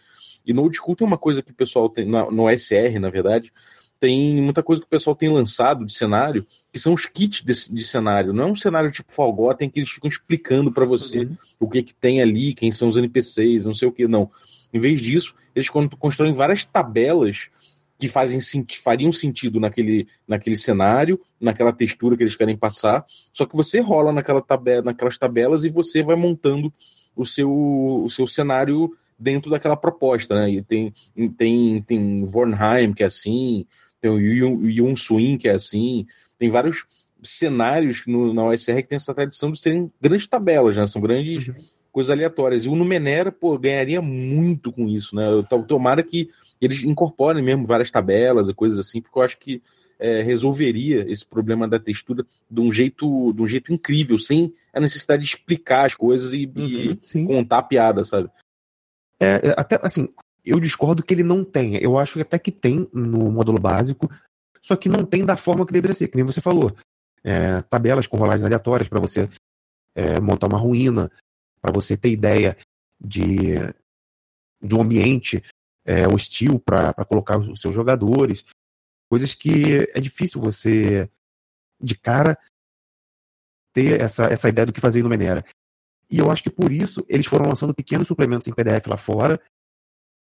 E 0.47 0.53
no 0.53 0.63
Old 0.63 0.77
School 0.77 0.97
tem 0.97 1.07
uma 1.07 1.19
coisa 1.19 1.43
que 1.43 1.51
o 1.51 1.55
pessoal 1.55 1.89
tem, 1.89 2.07
no 2.07 2.49
SR, 2.51 2.99
na 3.01 3.09
verdade, 3.09 3.53
tem 4.01 4.41
muita 4.41 4.63
coisa 4.63 4.81
que 4.81 4.87
o 4.87 4.91
pessoal 4.91 5.15
tem 5.15 5.29
lançado 5.29 5.85
de 5.85 5.93
cenário, 5.93 6.47
que 6.73 6.79
são 6.79 6.95
os 6.95 7.05
kits 7.05 7.43
de, 7.43 7.75
de 7.75 7.85
cenário. 7.85 8.33
Não 8.33 8.45
é 8.45 8.47
um 8.47 8.55
cenário 8.55 8.91
tipo 8.91 9.13
Falgot, 9.13 9.63
em 9.63 9.69
que 9.69 9.81
eles 9.81 9.91
ficam 9.91 10.09
explicando 10.09 10.73
para 10.73 10.87
você 10.87 11.21
uhum. 11.21 11.37
o 11.61 11.69
que 11.69 11.83
que 11.83 11.95
tem 11.95 12.23
ali, 12.23 12.55
quem 12.55 12.71
são 12.71 12.89
os 12.89 12.97
NPCs, 12.97 13.67
não 13.67 13.75
sei 13.75 13.87
o 13.87 13.93
que, 13.93 14.09
não. 14.09 14.31
Em 14.73 14.79
vez 14.79 15.03
disso, 15.03 15.35
eles 15.55 15.69
constroem 15.69 16.33
várias 16.33 16.65
tabelas 16.65 17.51
que 17.99 18.09
fazem 18.09 18.41
fariam 18.83 19.13
sentido 19.13 19.61
naquele, 19.61 20.09
naquele 20.27 20.57
cenário, 20.57 21.21
naquela 21.39 21.71
textura 21.71 22.17
que 22.17 22.23
eles 22.23 22.35
querem 22.35 22.57
passar, 22.57 23.05
só 23.31 23.45
que 23.45 23.55
você 23.55 23.81
rola 23.81 24.11
naquela 24.11 24.41
tabela, 24.41 24.81
naquelas 24.81 25.19
tabelas 25.19 25.65
e 25.65 25.69
você 25.69 26.03
vai 26.03 26.17
montando 26.17 26.73
o 27.15 27.27
seu, 27.27 27.53
o 27.53 28.09
seu 28.09 28.27
cenário 28.27 28.91
dentro 29.21 29.51
daquela 29.51 29.77
proposta, 29.77 30.35
né? 30.35 30.51
E 30.51 30.63
tem, 30.63 30.95
tem, 31.37 31.83
tem 31.83 32.25
Vornheim, 32.25 32.95
que 32.95 33.03
é 33.03 33.07
assim, 33.07 33.67
tem 34.01 34.11
o 34.11 34.19
Yun 34.19 34.97
Swin, 34.97 35.37
que 35.37 35.49
é 35.49 35.53
assim, 35.53 36.07
tem 36.39 36.49
vários 36.49 36.87
cenários 37.23 38.07
no, 38.07 38.33
na 38.33 38.45
OSR 38.45 38.77
que 38.77 38.89
tem 38.89 38.97
essa 38.97 39.13
tradição 39.13 39.53
de 39.53 39.61
serem 39.61 39.93
grandes 40.01 40.27
tabelas, 40.27 40.77
né? 40.79 40.87
São 40.87 41.03
grandes 41.03 41.49
uhum. 41.49 41.55
coisas 41.93 42.11
aleatórias. 42.11 42.65
E 42.65 42.69
o 42.71 42.75
Numenera, 42.75 43.31
pô, 43.31 43.59
ganharia 43.59 44.01
muito 44.01 44.73
com 44.73 44.89
isso, 44.89 45.15
né? 45.15 45.29
Eu, 45.29 45.43
tomara 45.43 46.03
que 46.03 46.31
eles 46.59 46.83
incorporem 46.83 47.45
mesmo 47.45 47.67
várias 47.67 47.91
tabelas 47.91 48.49
e 48.49 48.55
coisas 48.55 48.79
assim, 48.79 49.03
porque 49.03 49.19
eu 49.19 49.23
acho 49.23 49.39
que 49.39 49.63
é, 49.99 50.23
resolveria 50.23 51.05
esse 51.11 51.27
problema 51.27 51.69
da 51.69 51.79
textura 51.79 52.25
de 52.51 52.61
um 52.61 52.73
jeito, 52.73 53.35
de 53.35 53.43
um 53.43 53.47
jeito 53.47 53.73
incrível, 53.73 54.19
sem 54.19 54.53
a 54.73 54.81
necessidade 54.81 55.23
de 55.23 55.29
explicar 55.29 55.85
as 55.85 55.95
coisas 55.95 56.33
e, 56.33 56.51
uhum, 56.57 56.97
e 57.15 57.27
contar 57.27 57.59
a 57.59 57.63
piada, 57.63 58.03
sabe? 58.03 58.31
É, 59.21 59.49
é, 59.49 59.55
até 59.57 59.79
assim, 59.83 60.09
eu 60.45 60.59
discordo 60.59 61.03
que 61.03 61.13
ele 61.13 61.23
não 61.23 61.45
tenha. 61.45 61.79
Eu 61.79 61.99
acho 61.99 62.15
que 62.15 62.23
até 62.23 62.39
que 62.39 62.51
tem 62.51 62.89
no 62.93 63.31
módulo 63.31 63.61
básico, 63.61 64.11
só 64.61 64.75
que 64.77 64.89
não 64.89 65.05
tem 65.05 65.25
da 65.25 65.37
forma 65.37 65.67
que 65.67 65.73
deveria 65.73 65.95
ser, 65.95 66.09
que 66.09 66.17
nem 66.17 66.25
você 66.25 66.41
falou. 66.41 66.75
É, 67.23 67.61
tabelas 67.63 68.07
com 68.07 68.17
rolagens 68.17 68.45
aleatórias 68.45 68.89
para 68.89 68.99
você 68.99 69.29
é, 69.95 70.19
montar 70.19 70.47
uma 70.47 70.59
ruína, 70.59 71.11
para 71.61 71.73
você 71.73 71.97
ter 71.97 72.11
ideia 72.11 72.57
de, 72.99 73.57
de 74.63 74.75
um 74.75 74.81
ambiente 74.81 75.43
é, 75.85 76.09
hostil 76.09 76.59
para 76.59 76.95
colocar 77.05 77.39
os 77.39 77.61
seus 77.61 77.75
jogadores. 77.75 78.45
Coisas 79.11 79.35
que 79.35 79.89
é 79.95 80.01
difícil 80.01 80.41
você, 80.41 81.11
de 81.81 81.97
cara, 81.97 82.39
ter 83.73 84.01
essa, 84.01 84.25
essa 84.25 84.49
ideia 84.49 84.67
do 84.67 84.73
que 84.73 84.81
fazer 84.81 85.03
no 85.03 85.09
Menera. 85.09 85.45
E 86.11 86.19
eu 86.19 86.31
acho 86.31 86.43
que 86.43 86.51
por 86.51 86.73
isso 86.73 87.05
eles 87.09 87.27
foram 87.27 87.47
lançando 87.47 87.75
pequenos 87.75 88.09
suplementos 88.09 88.49
em 88.49 88.53
PDF 88.53 88.87
lá 88.87 88.97
fora. 88.97 89.41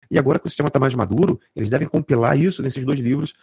E 0.09 0.19
agora 0.19 0.37
que 0.37 0.45
o 0.45 0.49
sistema 0.49 0.67
está 0.67 0.79
mais 0.79 0.93
maduro, 0.93 1.39
eles 1.55 1.69
devem 1.69 1.87
compilar 1.87 2.37
isso 2.37 2.61
nesses 2.61 2.85
dois 2.85 2.99
livros 2.99 3.33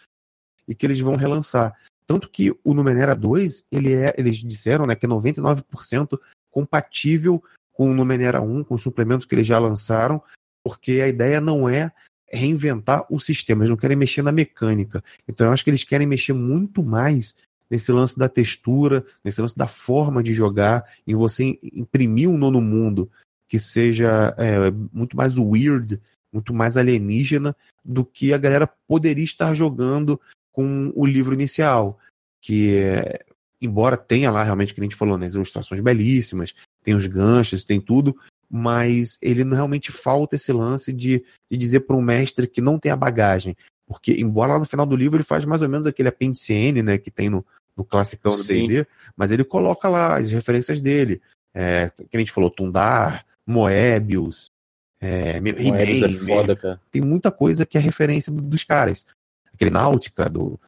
e 0.67 0.73
que 0.73 0.85
eles 0.85 0.99
vão 0.99 1.15
relançar. 1.15 1.75
Tanto 2.05 2.29
que 2.29 2.51
o 2.63 2.73
Numenera 2.73 3.15
2, 3.15 3.65
ele 3.71 3.93
é, 3.93 4.13
eles 4.17 4.37
disseram 4.37 4.85
né, 4.85 4.95
que 4.95 5.05
é 5.05 5.09
99% 5.09 6.19
compatível 6.49 7.43
com 7.71 7.91
o 7.91 7.93
Numenera 7.93 8.41
1, 8.41 8.63
com 8.63 8.75
os 8.75 8.83
suplementos 8.83 9.25
que 9.25 9.35
eles 9.35 9.47
já 9.47 9.59
lançaram, 9.59 10.21
porque 10.63 11.01
a 11.01 11.07
ideia 11.07 11.41
não 11.41 11.67
é 11.67 11.91
reinventar 12.31 13.05
o 13.09 13.19
sistema, 13.19 13.61
eles 13.61 13.69
não 13.69 13.77
querem 13.77 13.97
mexer 13.97 14.21
na 14.21 14.31
mecânica. 14.31 15.03
Então 15.27 15.47
eu 15.47 15.53
acho 15.53 15.63
que 15.63 15.69
eles 15.69 15.83
querem 15.83 16.05
mexer 16.05 16.33
muito 16.33 16.83
mais 16.83 17.35
nesse 17.69 17.91
lance 17.91 18.17
da 18.17 18.27
textura, 18.27 19.05
nesse 19.23 19.41
lance 19.41 19.55
da 19.55 19.67
forma 19.67 20.23
de 20.23 20.33
jogar, 20.33 20.83
em 21.05 21.15
você 21.15 21.57
imprimir 21.61 22.29
um 22.29 22.37
nono 22.37 22.59
mundo 22.59 23.09
que 23.47 23.59
seja 23.59 24.33
é, 24.37 24.71
muito 24.93 25.17
mais 25.17 25.37
weird, 25.37 25.99
muito 26.31 26.53
mais 26.53 26.77
alienígena 26.77 27.55
do 27.83 28.05
que 28.05 28.33
a 28.33 28.37
galera 28.37 28.67
poderia 28.87 29.23
estar 29.23 29.53
jogando 29.53 30.19
com 30.51 30.91
o 30.95 31.05
livro 31.05 31.33
inicial. 31.33 31.97
Que, 32.41 32.77
é, 32.77 33.25
embora 33.61 33.97
tenha 33.97 34.31
lá 34.31 34.43
realmente, 34.43 34.73
que 34.73 34.79
a 34.79 34.83
gente 34.83 34.95
falou, 34.95 35.17
né, 35.17 35.25
as 35.25 35.33
ilustrações 35.33 35.81
belíssimas, 35.81 36.53
tem 36.83 36.93
os 36.93 37.07
ganchos, 37.07 37.65
tem 37.65 37.81
tudo, 37.81 38.15
mas 38.49 39.17
ele 39.21 39.43
realmente 39.43 39.91
falta 39.91 40.35
esse 40.35 40.51
lance 40.51 40.93
de, 40.93 41.23
de 41.51 41.57
dizer 41.57 41.81
para 41.81 41.95
um 41.95 42.01
mestre 42.01 42.47
que 42.47 42.61
não 42.61 42.79
tem 42.79 42.91
a 42.91 42.95
bagagem. 42.95 43.55
Porque, 43.87 44.13
embora 44.13 44.53
lá 44.53 44.59
no 44.59 44.65
final 44.65 44.85
do 44.85 44.95
livro 44.95 45.17
ele 45.17 45.23
faz 45.23 45.43
mais 45.45 45.63
ou 45.63 45.69
menos 45.69 45.87
aquele 45.87 46.09
apêndice 46.09 46.53
N, 46.53 46.83
né, 46.83 46.97
que 46.99 47.09
tem 47.09 47.29
no, 47.29 47.43
no 47.79 47.85
classicão 47.85 48.35
do 48.35 48.43
D&D, 48.43 48.85
mas 49.15 49.31
ele 49.31 49.45
coloca 49.45 49.87
lá 49.87 50.17
as 50.17 50.29
referências 50.29 50.81
dele. 50.81 51.21
É, 51.53 51.89
que 51.89 52.17
a 52.17 52.19
gente 52.19 52.31
falou, 52.31 52.51
Tundar, 52.51 53.25
Moebius, 53.47 54.51
é, 54.99 55.39
Moebius 55.39 56.03
é 56.03 56.09
foda, 56.09 56.55
cara. 56.57 56.81
Tem 56.91 57.01
muita 57.01 57.31
coisa 57.31 57.65
que 57.65 57.77
é 57.77 57.81
referência 57.81 58.33
dos 58.33 58.65
caras. 58.65 59.05
Aquele 59.53 59.71
Náutica, 59.71 60.29
do, 60.29 60.59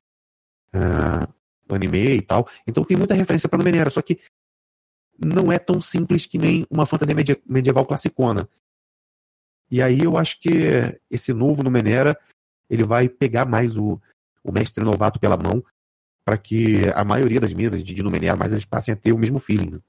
uh, 0.73 1.27
do 1.67 1.75
anime 1.75 2.15
e 2.15 2.21
tal. 2.21 2.47
Então 2.65 2.85
tem 2.85 2.95
muita 2.95 3.13
referência 3.13 3.49
para 3.49 3.57
Numenera, 3.57 3.89
só 3.89 4.01
que 4.01 4.21
não 5.19 5.51
é 5.51 5.59
tão 5.59 5.81
simples 5.81 6.25
que 6.25 6.37
nem 6.37 6.65
uma 6.69 6.85
fantasia 6.85 7.13
medieval 7.45 7.85
classicona. 7.85 8.47
E 9.69 9.81
aí 9.81 9.99
eu 9.99 10.17
acho 10.17 10.39
que 10.39 10.99
esse 11.09 11.33
novo 11.33 11.61
Numenera, 11.61 12.17
ele 12.69 12.83
vai 12.83 13.09
pegar 13.09 13.45
mais 13.45 13.75
o, 13.75 14.01
o 14.41 14.51
mestre 14.51 14.83
novato 14.83 15.19
pela 15.19 15.35
mão 15.35 15.63
para 16.23 16.37
que 16.37 16.87
a 16.93 17.03
maioria 17.03 17.39
das 17.39 17.53
mesas 17.53 17.83
de 17.83 18.03
Numenera 18.03 18.37
mais 18.37 18.51
eles 18.51 18.65
passem 18.65 18.93
a 18.93 18.97
ter 18.97 19.11
o 19.11 19.17
mesmo 19.17 19.39
feeling. 19.39 19.71
Né? 19.71 19.79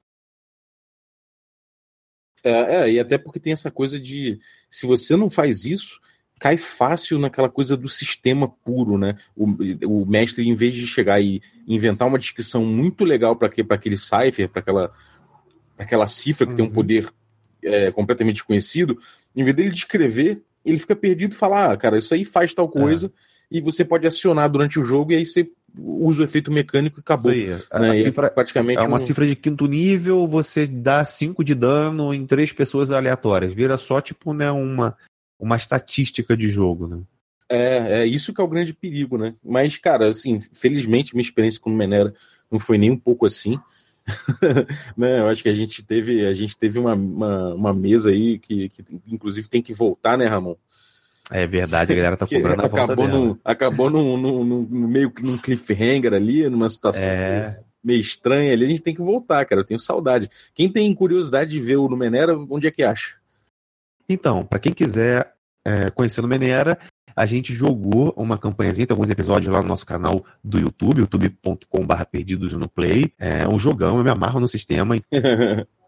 É, 2.45 2.75
é, 2.75 2.92
e 2.92 3.01
até 3.01 3.16
porque 3.16 3.38
tem 3.38 3.53
essa 3.53 3.71
coisa 3.71 4.01
de 4.01 4.40
se 4.68 4.87
você 4.87 5.16
não 5.16 5.31
faz 5.31 5.64
isso, 5.64 6.01
cai 6.40 6.57
fácil 6.57 7.21
naquela 7.21 7.49
coisa 7.49 7.77
do 7.77 7.88
sistema 7.88 8.49
puro, 8.49 8.99
né? 8.99 9.16
O, 9.37 9.47
o 9.87 10.05
mestre, 10.05 10.49
em 10.49 10.55
vez 10.55 10.75
de 10.75 10.87
chegar 10.88 11.21
e 11.23 11.40
inventar 11.68 12.09
uma 12.09 12.18
descrição 12.18 12.64
muito 12.64 13.05
legal 13.05 13.37
para 13.37 13.47
aquele 13.47 13.97
cipher, 13.97 14.49
para 14.49 14.61
aquela, 14.61 14.92
aquela 15.79 16.07
cifra 16.09 16.45
que 16.45 16.53
uhum. 16.53 16.57
tem 16.57 16.64
um 16.64 16.68
uhum. 16.68 16.75
poder 16.75 17.09
é, 17.62 17.92
completamente 17.92 18.37
desconhecido, 18.37 18.99
em 19.37 19.45
vez 19.45 19.55
dele 19.55 19.71
descrever, 19.71 20.42
ele 20.64 20.81
fica 20.81 20.97
perdido 20.97 21.33
e 21.33 21.37
fala: 21.37 21.73
ah, 21.73 21.77
cara, 21.77 21.99
isso 21.99 22.12
aí 22.12 22.25
faz 22.25 22.53
tal 22.53 22.68
coisa, 22.68 23.07
é. 23.07 23.59
e 23.59 23.61
você 23.61 23.85
pode 23.85 24.05
acionar 24.05 24.51
durante 24.51 24.81
o 24.81 24.83
jogo, 24.83 25.12
e 25.12 25.16
aí 25.16 25.25
você 25.25 25.49
usa 25.78 26.22
o 26.22 26.24
efeito 26.24 26.50
mecânico 26.50 26.98
e 26.98 27.00
acabou. 27.00 27.32
Né? 27.32 27.61
A, 27.70 27.94
cifra, 27.94 28.30
praticamente 28.30 28.80
é 28.80 28.85
uma 28.85 28.96
um... 28.96 29.00
cifra 29.00 29.26
de 29.26 29.35
quinto 29.35 29.66
nível, 29.66 30.26
você 30.26 30.66
dá 30.66 31.04
5 31.04 31.42
de 31.42 31.54
dano 31.54 32.12
em 32.12 32.26
três 32.26 32.52
pessoas 32.52 32.90
aleatórias. 32.90 33.54
Vira 33.54 33.78
só, 33.78 34.00
tipo, 34.00 34.35
né, 34.35 34.50
uma, 34.50 34.96
uma 35.38 35.56
estatística 35.56 36.37
de 36.37 36.48
jogo, 36.48 36.87
né? 36.87 37.00
É, 37.48 38.02
é 38.02 38.06
isso 38.06 38.32
que 38.32 38.40
é 38.40 38.44
o 38.44 38.48
grande 38.48 38.72
perigo, 38.72 39.18
né? 39.18 39.35
Mas, 39.44 39.76
cara, 39.76 40.08
assim, 40.08 40.38
felizmente 40.54 41.14
minha 41.14 41.22
experiência 41.22 41.61
com 41.61 41.70
o 41.70 41.74
Menera 41.74 42.14
não 42.50 42.58
foi 42.58 42.78
nem 42.78 42.90
um 42.90 42.98
pouco 42.98 43.26
assim. 43.26 43.58
né? 44.96 45.20
Eu 45.20 45.28
acho 45.28 45.42
que 45.42 45.48
a 45.48 45.54
gente 45.54 45.82
teve, 45.82 46.26
a 46.26 46.35
gente 46.35 46.56
teve 46.56 46.78
uma, 46.78 46.94
uma, 46.94 47.54
uma 47.54 47.74
mesa 47.74 48.11
aí 48.11 48.38
que, 48.38 48.68
que, 48.68 48.85
inclusive, 49.06 49.48
tem 49.48 49.62
que 49.62 49.74
voltar, 49.74 50.16
né, 50.16 50.26
Ramon? 50.26 50.56
É 51.33 51.47
verdade, 51.47 51.92
a 51.92 51.97
galera 51.97 52.16
tá 52.16 52.27
cobrando 52.29 52.62
a 52.62 52.66
acabou 52.66 53.07
dela. 53.07 53.38
acabou 53.45 53.90
num, 53.90 54.16
num, 54.16 54.45
num, 54.45 54.88
meio 54.88 55.11
que 55.11 55.25
num 55.25 55.38
cliffhanger 55.38 56.12
ali, 56.12 56.49
numa 56.49 56.68
situação 56.68 57.09
é... 57.09 57.61
meio 57.83 58.01
estranha 58.01 58.53
ali. 58.53 58.64
A 58.64 58.68
gente 58.68 58.83
tem 58.83 58.95
que 58.95 59.03
voltar, 59.03 59.45
cara. 59.45 59.61
Eu 59.61 59.64
tenho 59.64 59.81
saudade. 59.81 60.31
Quem 60.55 60.71
tem 60.71 60.95
curiosidade 60.95 61.51
de 61.51 61.61
ver 61.61 61.77
o 61.77 61.88
Numenera, 61.88 62.37
onde 62.51 62.66
é 62.66 62.71
que 62.71 62.83
acha? 62.83 63.16
Então, 64.09 64.45
para 64.45 64.59
quem 64.59 64.73
quiser 64.73 65.33
é, 65.64 65.90
conhecer 65.90 66.21
o 66.21 66.23
Numenera, 66.23 66.79
a 67.14 67.27
gente 67.27 67.55
jogou 67.55 68.12
uma 68.16 68.38
campanhazinha, 68.38 68.87
tem 68.87 68.95
alguns 68.95 69.11
episódios 69.11 69.53
lá 69.53 69.62
no 69.62 69.68
nosso 69.68 69.87
canal 69.87 70.25
do 70.42 70.59
YouTube, 70.59 71.01
youtube.com.br 71.01 72.05
perdidos 72.11 72.53
no 72.55 72.68
play. 72.68 73.12
É 73.18 73.47
um 73.47 73.59
jogão, 73.59 73.99
eu 73.99 74.05
me 74.05 74.11
amarro 74.11 74.40
no 74.40 74.49
sistema. 74.49 74.97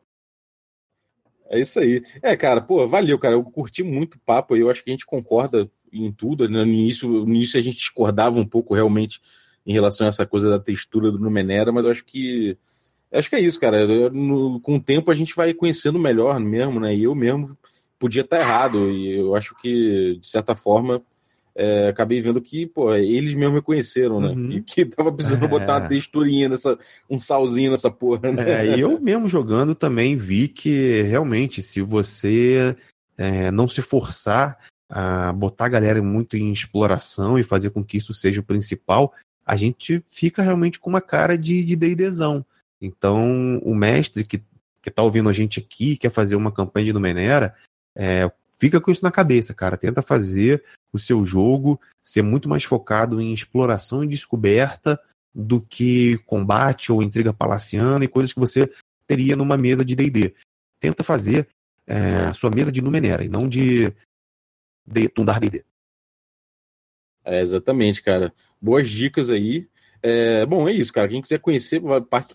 é 1.50 1.60
isso 1.60 1.78
aí. 1.78 2.02
É, 2.22 2.36
cara, 2.36 2.60
pô, 2.60 2.86
valeu, 2.86 3.18
cara. 3.18 3.34
Eu 3.34 3.44
curti 3.44 3.82
muito 3.82 4.14
o 4.14 4.20
papo 4.20 4.54
aí, 4.54 4.60
eu 4.60 4.70
acho 4.70 4.82
que 4.82 4.90
a 4.90 4.92
gente 4.92 5.06
concorda 5.06 5.70
em 5.92 6.12
tudo. 6.12 6.48
Né? 6.48 6.64
No, 6.64 6.70
início, 6.70 7.08
no 7.08 7.34
início 7.34 7.58
a 7.58 7.62
gente 7.62 7.76
discordava 7.76 8.38
um 8.38 8.46
pouco 8.46 8.74
realmente 8.74 9.20
em 9.66 9.72
relação 9.72 10.06
a 10.06 10.08
essa 10.08 10.26
coisa 10.26 10.50
da 10.50 10.58
textura 10.58 11.10
do 11.10 11.18
Numenera, 11.18 11.72
mas 11.72 11.84
eu 11.84 11.90
acho 11.90 12.04
que 12.04 12.58
acho 13.12 13.30
que 13.30 13.36
é 13.36 13.40
isso, 13.40 13.60
cara. 13.60 13.86
No, 14.10 14.60
com 14.60 14.76
o 14.76 14.80
tempo 14.80 15.10
a 15.10 15.14
gente 15.14 15.34
vai 15.34 15.54
conhecendo 15.54 15.98
melhor 15.98 16.38
mesmo, 16.40 16.80
né? 16.80 16.94
E 16.94 17.04
eu 17.04 17.14
mesmo 17.14 17.56
podia 17.98 18.22
estar 18.22 18.40
errado. 18.40 18.90
E 18.90 19.12
eu 19.16 19.34
acho 19.36 19.54
que, 19.56 20.18
de 20.20 20.26
certa 20.26 20.56
forma, 20.56 21.02
é, 21.56 21.88
acabei 21.88 22.20
vendo 22.20 22.40
que, 22.40 22.66
pô, 22.66 22.92
eles 22.94 23.34
mesmo 23.34 23.54
reconheceram, 23.54 24.20
né? 24.20 24.28
Uhum. 24.28 24.44
Que, 24.44 24.60
que 24.62 24.84
tava 24.84 25.12
precisando 25.12 25.44
é. 25.44 25.48
botar 25.48 25.78
uma 25.78 25.88
texturinha 25.88 26.48
nessa, 26.48 26.76
um 27.08 27.18
salzinho 27.18 27.70
nessa 27.70 27.90
porra, 27.90 28.32
né? 28.32 28.66
É, 28.66 28.76
e 28.76 28.80
eu 28.80 29.00
mesmo 29.00 29.28
jogando 29.28 29.74
também 29.74 30.16
vi 30.16 30.48
que 30.48 31.02
realmente, 31.02 31.62
se 31.62 31.80
você 31.80 32.76
é, 33.16 33.50
não 33.52 33.68
se 33.68 33.80
forçar 33.82 34.58
a 34.90 35.32
botar 35.32 35.66
a 35.66 35.70
galera 35.70 36.02
muito 36.02 36.36
em 36.36 36.52
exploração 36.52 37.38
e 37.38 37.44
fazer 37.44 37.70
com 37.70 37.84
que 37.84 37.98
isso 37.98 38.12
seja 38.12 38.40
o 38.40 38.44
principal, 38.44 39.12
a 39.46 39.56
gente 39.56 40.02
fica 40.06 40.42
realmente 40.42 40.80
com 40.80 40.90
uma 40.90 41.00
cara 41.00 41.38
de 41.38 41.76
D&Dzão. 41.76 42.44
Então, 42.80 43.58
o 43.58 43.74
mestre 43.74 44.24
que, 44.24 44.42
que 44.82 44.90
tá 44.90 45.02
ouvindo 45.02 45.28
a 45.28 45.32
gente 45.32 45.60
aqui, 45.60 45.96
quer 45.96 46.10
fazer 46.10 46.36
uma 46.36 46.52
campanha 46.52 46.86
de 46.86 46.92
Numenera, 46.92 47.54
é, 47.96 48.30
fica 48.52 48.80
com 48.80 48.90
isso 48.90 49.04
na 49.04 49.10
cabeça, 49.10 49.54
cara. 49.54 49.76
Tenta 49.76 50.02
fazer 50.02 50.62
o 50.94 50.98
seu 50.98 51.26
jogo 51.26 51.80
ser 52.02 52.22
muito 52.22 52.48
mais 52.48 52.62
focado 52.62 53.20
em 53.20 53.34
exploração 53.34 54.04
e 54.04 54.08
descoberta 54.08 55.00
do 55.34 55.60
que 55.60 56.18
combate 56.18 56.92
ou 56.92 57.02
intriga 57.02 57.32
palaciana 57.32 58.04
e 58.04 58.08
coisas 58.08 58.32
que 58.32 58.38
você 58.38 58.70
teria 59.04 59.34
numa 59.34 59.56
mesa 59.56 59.84
de 59.84 59.96
D&D. 59.96 60.34
Tenta 60.78 61.02
fazer 61.02 61.48
é, 61.84 62.32
sua 62.32 62.50
mesa 62.50 62.70
de 62.70 62.80
Numenera 62.80 63.24
e 63.24 63.28
não 63.28 63.48
de, 63.48 63.92
de 64.86 65.08
Tundar 65.08 65.40
D&D. 65.40 65.64
É, 67.24 67.40
exatamente, 67.40 68.00
cara. 68.00 68.32
Boas 68.62 68.88
dicas 68.88 69.30
aí. 69.30 69.66
É, 70.00 70.46
bom, 70.46 70.68
é 70.68 70.72
isso, 70.72 70.92
cara. 70.92 71.08
Quem 71.08 71.22
quiser 71.22 71.40
conhecer, 71.40 71.82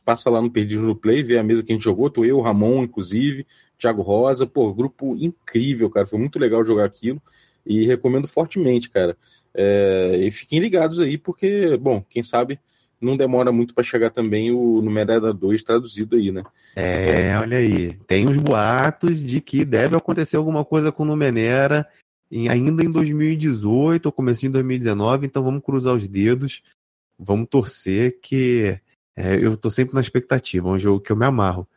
passa 0.04 0.30
lá 0.30 0.42
no 0.42 0.52
Perdido 0.52 0.82
no 0.82 0.96
Play, 0.96 1.24
ver 1.24 1.38
a 1.38 1.44
mesa 1.44 1.64
que 1.64 1.72
a 1.72 1.76
gente 1.76 1.84
jogou. 1.84 2.10
Tô 2.10 2.26
eu, 2.26 2.42
Ramon, 2.42 2.84
inclusive, 2.84 3.48
Thiago 3.78 4.02
Rosa. 4.02 4.46
Pô, 4.46 4.74
grupo 4.74 5.16
incrível, 5.16 5.90
cara. 5.90 6.08
Foi 6.08 6.20
muito 6.20 6.38
legal 6.38 6.66
jogar 6.66 6.84
aquilo 6.84 7.22
e 7.70 7.86
recomendo 7.86 8.28
fortemente, 8.28 8.90
cara. 8.90 9.16
É, 9.54 10.18
e 10.20 10.32
fiquem 10.32 10.60
ligados 10.60 11.00
aí, 11.00 11.18
porque, 11.18 11.78
bom, 11.78 12.04
quem 12.10 12.24
sabe 12.24 12.60
não 13.00 13.16
demora 13.16 13.52
muito 13.52 13.74
para 13.74 13.84
chegar 13.84 14.10
também 14.10 14.52
o 14.52 14.82
Numerada 14.82 15.32
2 15.32 15.64
traduzido 15.64 16.16
aí, 16.16 16.32
né? 16.32 16.44
É, 16.76 17.38
olha 17.38 17.60
aí. 17.60 17.94
Tem 18.08 18.28
uns 18.28 18.38
boatos 18.38 19.24
de 19.24 19.40
que 19.40 19.64
deve 19.64 19.96
acontecer 19.96 20.36
alguma 20.36 20.66
coisa 20.66 20.92
com 20.92 21.04
o 21.04 21.06
Numenera 21.06 21.88
em, 22.32 22.50
ainda 22.50 22.84
em 22.84 22.90
2018 22.90 24.08
ou 24.08 24.12
começo 24.12 24.46
em 24.46 24.52
2019, 24.52 25.28
então 25.28 25.44
vamos 25.44 25.64
cruzar 25.64 25.96
os 25.96 26.08
dedos, 26.08 26.62
vamos 27.18 27.48
torcer 27.48 28.20
que 28.20 28.80
é, 29.16 29.36
eu 29.36 29.56
tô 29.56 29.70
sempre 29.70 29.94
na 29.94 30.02
expectativa, 30.02 30.68
é 30.68 30.72
um 30.72 30.80
jogo 30.80 31.00
que 31.00 31.12
eu 31.12 31.16
me 31.16 31.26
amarro. 31.26 31.68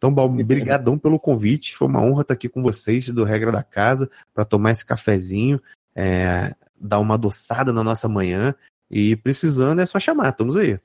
Então, 0.00 0.10
Balbo, 0.10 0.42
brigadão 0.42 0.98
pelo 0.98 1.20
convite. 1.20 1.76
Foi 1.76 1.86
uma 1.86 2.00
honra 2.00 2.22
estar 2.22 2.32
aqui 2.32 2.48
com 2.48 2.62
vocês 2.62 3.10
do 3.10 3.22
Regra 3.22 3.52
da 3.52 3.62
Casa 3.62 4.10
para 4.32 4.46
tomar 4.46 4.70
esse 4.70 4.82
cafezinho, 4.82 5.60
é, 5.94 6.54
dar 6.80 7.00
uma 7.00 7.16
adoçada 7.16 7.70
na 7.70 7.84
nossa 7.84 8.08
manhã. 8.08 8.54
E 8.90 9.14
precisando 9.14 9.78
é 9.78 9.84
só 9.84 10.00
chamar, 10.00 10.30
estamos 10.30 10.56
aí. 10.56 10.78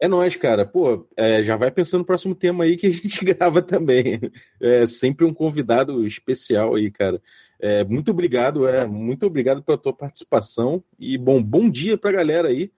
É 0.00 0.06
nóis, 0.06 0.36
cara. 0.36 0.64
Pô, 0.64 1.04
é, 1.16 1.42
já 1.42 1.56
vai 1.56 1.72
pensando 1.72 2.02
no 2.02 2.06
próximo 2.06 2.32
tema 2.32 2.62
aí 2.62 2.76
que 2.76 2.86
a 2.86 2.92
gente 2.92 3.24
grava 3.26 3.60
também. 3.60 4.20
É 4.60 4.86
sempre 4.86 5.26
um 5.26 5.34
convidado 5.34 6.06
especial 6.06 6.76
aí, 6.76 6.92
cara. 6.92 7.20
É, 7.58 7.82
muito 7.82 8.12
obrigado, 8.12 8.68
é, 8.68 8.86
muito 8.86 9.26
obrigado 9.26 9.64
pela 9.64 9.76
tua 9.76 9.92
participação 9.92 10.80
e 10.96 11.18
bom, 11.18 11.42
bom 11.42 11.68
dia 11.68 11.98
pra 11.98 12.12
galera 12.12 12.46
aí. 12.46 12.70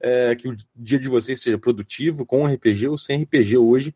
É, 0.00 0.34
que 0.36 0.48
o 0.48 0.56
dia 0.76 0.98
de 0.98 1.08
vocês 1.08 1.40
seja 1.40 1.58
produtivo, 1.58 2.24
com 2.24 2.46
RPG 2.46 2.86
ou 2.86 2.98
sem 2.98 3.22
RPG 3.22 3.58
hoje 3.58 3.92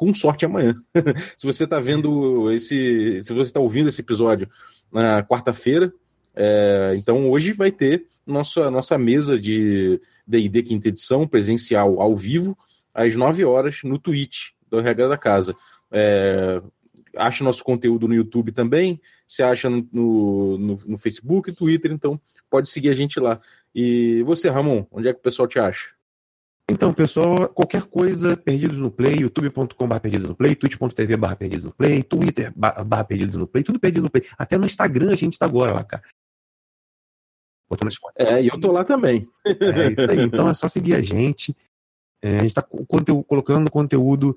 com 0.00 0.14
sorte 0.14 0.46
amanhã. 0.46 0.74
se 1.36 1.46
você 1.46 1.64
está 1.64 1.78
vendo 1.78 2.50
esse, 2.52 3.20
se 3.20 3.34
você 3.34 3.50
está 3.50 3.60
ouvindo 3.60 3.90
esse 3.90 4.00
episódio 4.00 4.48
na 4.90 5.22
quarta-feira, 5.22 5.92
é, 6.34 6.94
então 6.96 7.30
hoje 7.30 7.52
vai 7.52 7.70
ter 7.70 8.06
nossa, 8.26 8.70
nossa 8.70 8.96
mesa 8.96 9.38
de 9.38 10.00
D&D 10.26 10.62
quinta 10.62 10.88
edição 10.88 11.28
presencial 11.28 12.00
ao 12.00 12.16
vivo 12.16 12.56
às 12.94 13.14
9 13.14 13.44
horas 13.44 13.80
no 13.84 13.98
Twitch 13.98 14.52
do 14.70 14.80
Regra 14.80 15.06
da 15.06 15.18
Casa. 15.18 15.54
É, 15.92 16.62
acha 17.14 17.44
nosso 17.44 17.62
conteúdo 17.62 18.08
no 18.08 18.14
YouTube 18.14 18.52
também, 18.52 18.98
você 19.28 19.42
acha 19.42 19.68
no, 19.68 19.86
no, 19.92 20.80
no 20.86 20.96
Facebook, 20.96 21.52
Twitter, 21.52 21.92
então 21.92 22.18
pode 22.48 22.70
seguir 22.70 22.88
a 22.88 22.94
gente 22.94 23.20
lá. 23.20 23.38
E 23.74 24.22
você, 24.22 24.48
Ramon, 24.48 24.86
onde 24.90 25.08
é 25.08 25.12
que 25.12 25.20
o 25.20 25.22
pessoal 25.22 25.46
te 25.46 25.58
acha? 25.58 25.90
Então, 26.70 26.94
pessoal, 26.94 27.48
qualquer 27.48 27.82
coisa, 27.82 28.36
Perdidos 28.36 28.78
no 28.78 28.92
Play, 28.92 29.22
youtube.com.br 29.22 29.98
Perdidos 30.00 30.28
no 30.28 30.36
Play, 30.36 30.54
twitch.tv 30.54 31.16
barra 31.16 31.34
Perdidos 31.34 31.64
no 31.64 31.72
Play, 31.72 32.04
Twitter 32.04 32.52
barra 32.56 33.02
Perdidos 33.02 33.34
no 33.34 33.46
Play, 33.48 33.64
tudo 33.64 33.80
Perdido 33.80 34.04
no 34.04 34.10
Play. 34.10 34.24
Até 34.38 34.56
no 34.56 34.64
Instagram 34.64 35.10
a 35.10 35.16
gente 35.16 35.36
tá 35.36 35.46
agora 35.46 35.72
lá, 35.72 35.82
cara. 35.82 36.04
Botando 37.68 37.88
as 37.88 37.96
fotos. 37.96 38.24
É, 38.24 38.40
e 38.40 38.46
eu 38.46 38.60
tô 38.60 38.70
lá 38.70 38.84
também. 38.84 39.28
É 39.44 39.88
isso 39.90 40.10
aí. 40.12 40.20
Então 40.22 40.48
é 40.48 40.54
só 40.54 40.68
seguir 40.68 40.94
a 40.94 41.02
gente. 41.02 41.56
É, 42.22 42.38
a 42.38 42.42
gente 42.42 42.54
tá 42.54 42.62
conteúdo, 42.62 43.24
colocando 43.24 43.68
conteúdo 43.68 44.36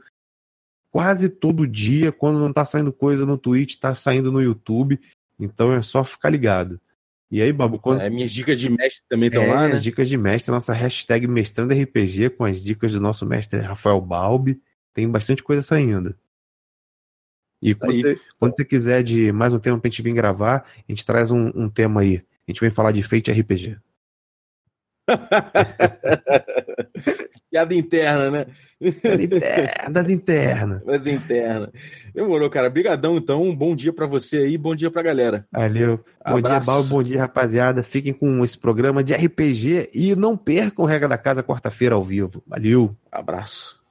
quase 0.90 1.30
todo 1.30 1.68
dia. 1.68 2.12
Quando 2.12 2.40
não 2.40 2.52
tá 2.52 2.66
saindo 2.66 2.92
coisa 2.92 3.28
no 3.28 3.38
Twitch, 3.38 3.78
tá 3.78 3.94
saindo 3.94 4.32
no 4.32 4.42
YouTube. 4.42 5.00
Então 5.40 5.72
é 5.72 5.84
só 5.84 6.04
ficar 6.04 6.32
ligado. 6.32 6.82
E 7.34 7.42
aí, 7.42 7.52
Babu, 7.52 7.80
quando... 7.80 8.00
É, 8.00 8.12
minhas 8.12 8.32
dicas 8.32 8.60
de 8.60 8.70
mestre 8.70 9.02
também 9.10 9.26
estão 9.26 9.42
é, 9.42 9.48
lá, 9.48 9.68
né? 9.68 9.80
dicas 9.80 10.08
de 10.08 10.16
mestre, 10.16 10.52
nossa 10.52 10.72
hashtag 10.72 11.26
Mestrando 11.26 11.74
RPG 11.74 12.30
com 12.30 12.46
as 12.46 12.62
dicas 12.62 12.92
do 12.92 13.02
nosso 13.02 13.26
mestre 13.26 13.60
Rafael 13.60 14.00
Balbi. 14.00 14.62
Tem 14.94 15.10
bastante 15.10 15.42
coisa 15.42 15.64
saindo. 15.64 16.16
E 17.60 17.74
quando, 17.74 18.00
você, 18.00 18.20
quando 18.38 18.56
você, 18.56 18.64
quiser 18.64 19.02
de 19.02 19.32
mais 19.32 19.52
um 19.52 19.58
tema 19.58 19.80
pra 19.80 19.90
gente 19.90 20.04
vir 20.04 20.14
gravar, 20.14 20.58
a 20.58 20.92
gente 20.92 21.04
traz 21.04 21.32
um, 21.32 21.52
um 21.56 21.68
tema 21.68 22.02
aí. 22.02 22.18
A 22.48 22.52
gente 22.52 22.62
vem 22.62 22.70
falar 22.70 22.92
de 22.92 23.02
Fate 23.02 23.32
RPG. 23.32 23.80
Piada 27.52 27.76
interna, 27.76 28.32
né? 28.32 28.46
Interna, 28.82 29.90
das 29.90 30.10
internas. 30.10 30.82
Das 30.84 31.08
internas. 31.08 31.70
Demorou, 32.14 32.50
cara. 32.50 32.70
Brigadão, 32.70 33.18
então. 33.18 33.44
Um 33.44 33.56
bom 33.56 33.76
dia 33.76 33.94
para 33.94 34.06
você 34.06 34.38
aí, 34.38 34.58
bom 34.58 34.76
dia 34.76 34.90
pra 34.90 35.02
galera. 35.02 35.46
Valeu. 35.52 35.98
Bom 35.98 36.38
Abraço. 36.38 36.66
dia, 36.66 36.66
Bal, 36.66 36.84
bom 36.86 37.04
dia, 37.04 37.20
rapaziada. 37.20 37.84
Fiquem 37.84 38.14
com 38.14 38.44
esse 38.44 38.58
programa 38.58 39.04
de 39.04 39.14
RPG 39.14 39.90
e 39.94 40.16
não 40.16 40.38
percam 40.38 40.86
o 40.86 40.88
Regra 40.88 41.10
da 41.10 41.18
Casa 41.18 41.44
quarta-feira 41.44 41.96
ao 41.96 42.04
vivo. 42.04 42.42
Valeu. 42.48 42.96
Abraço. 43.12 43.83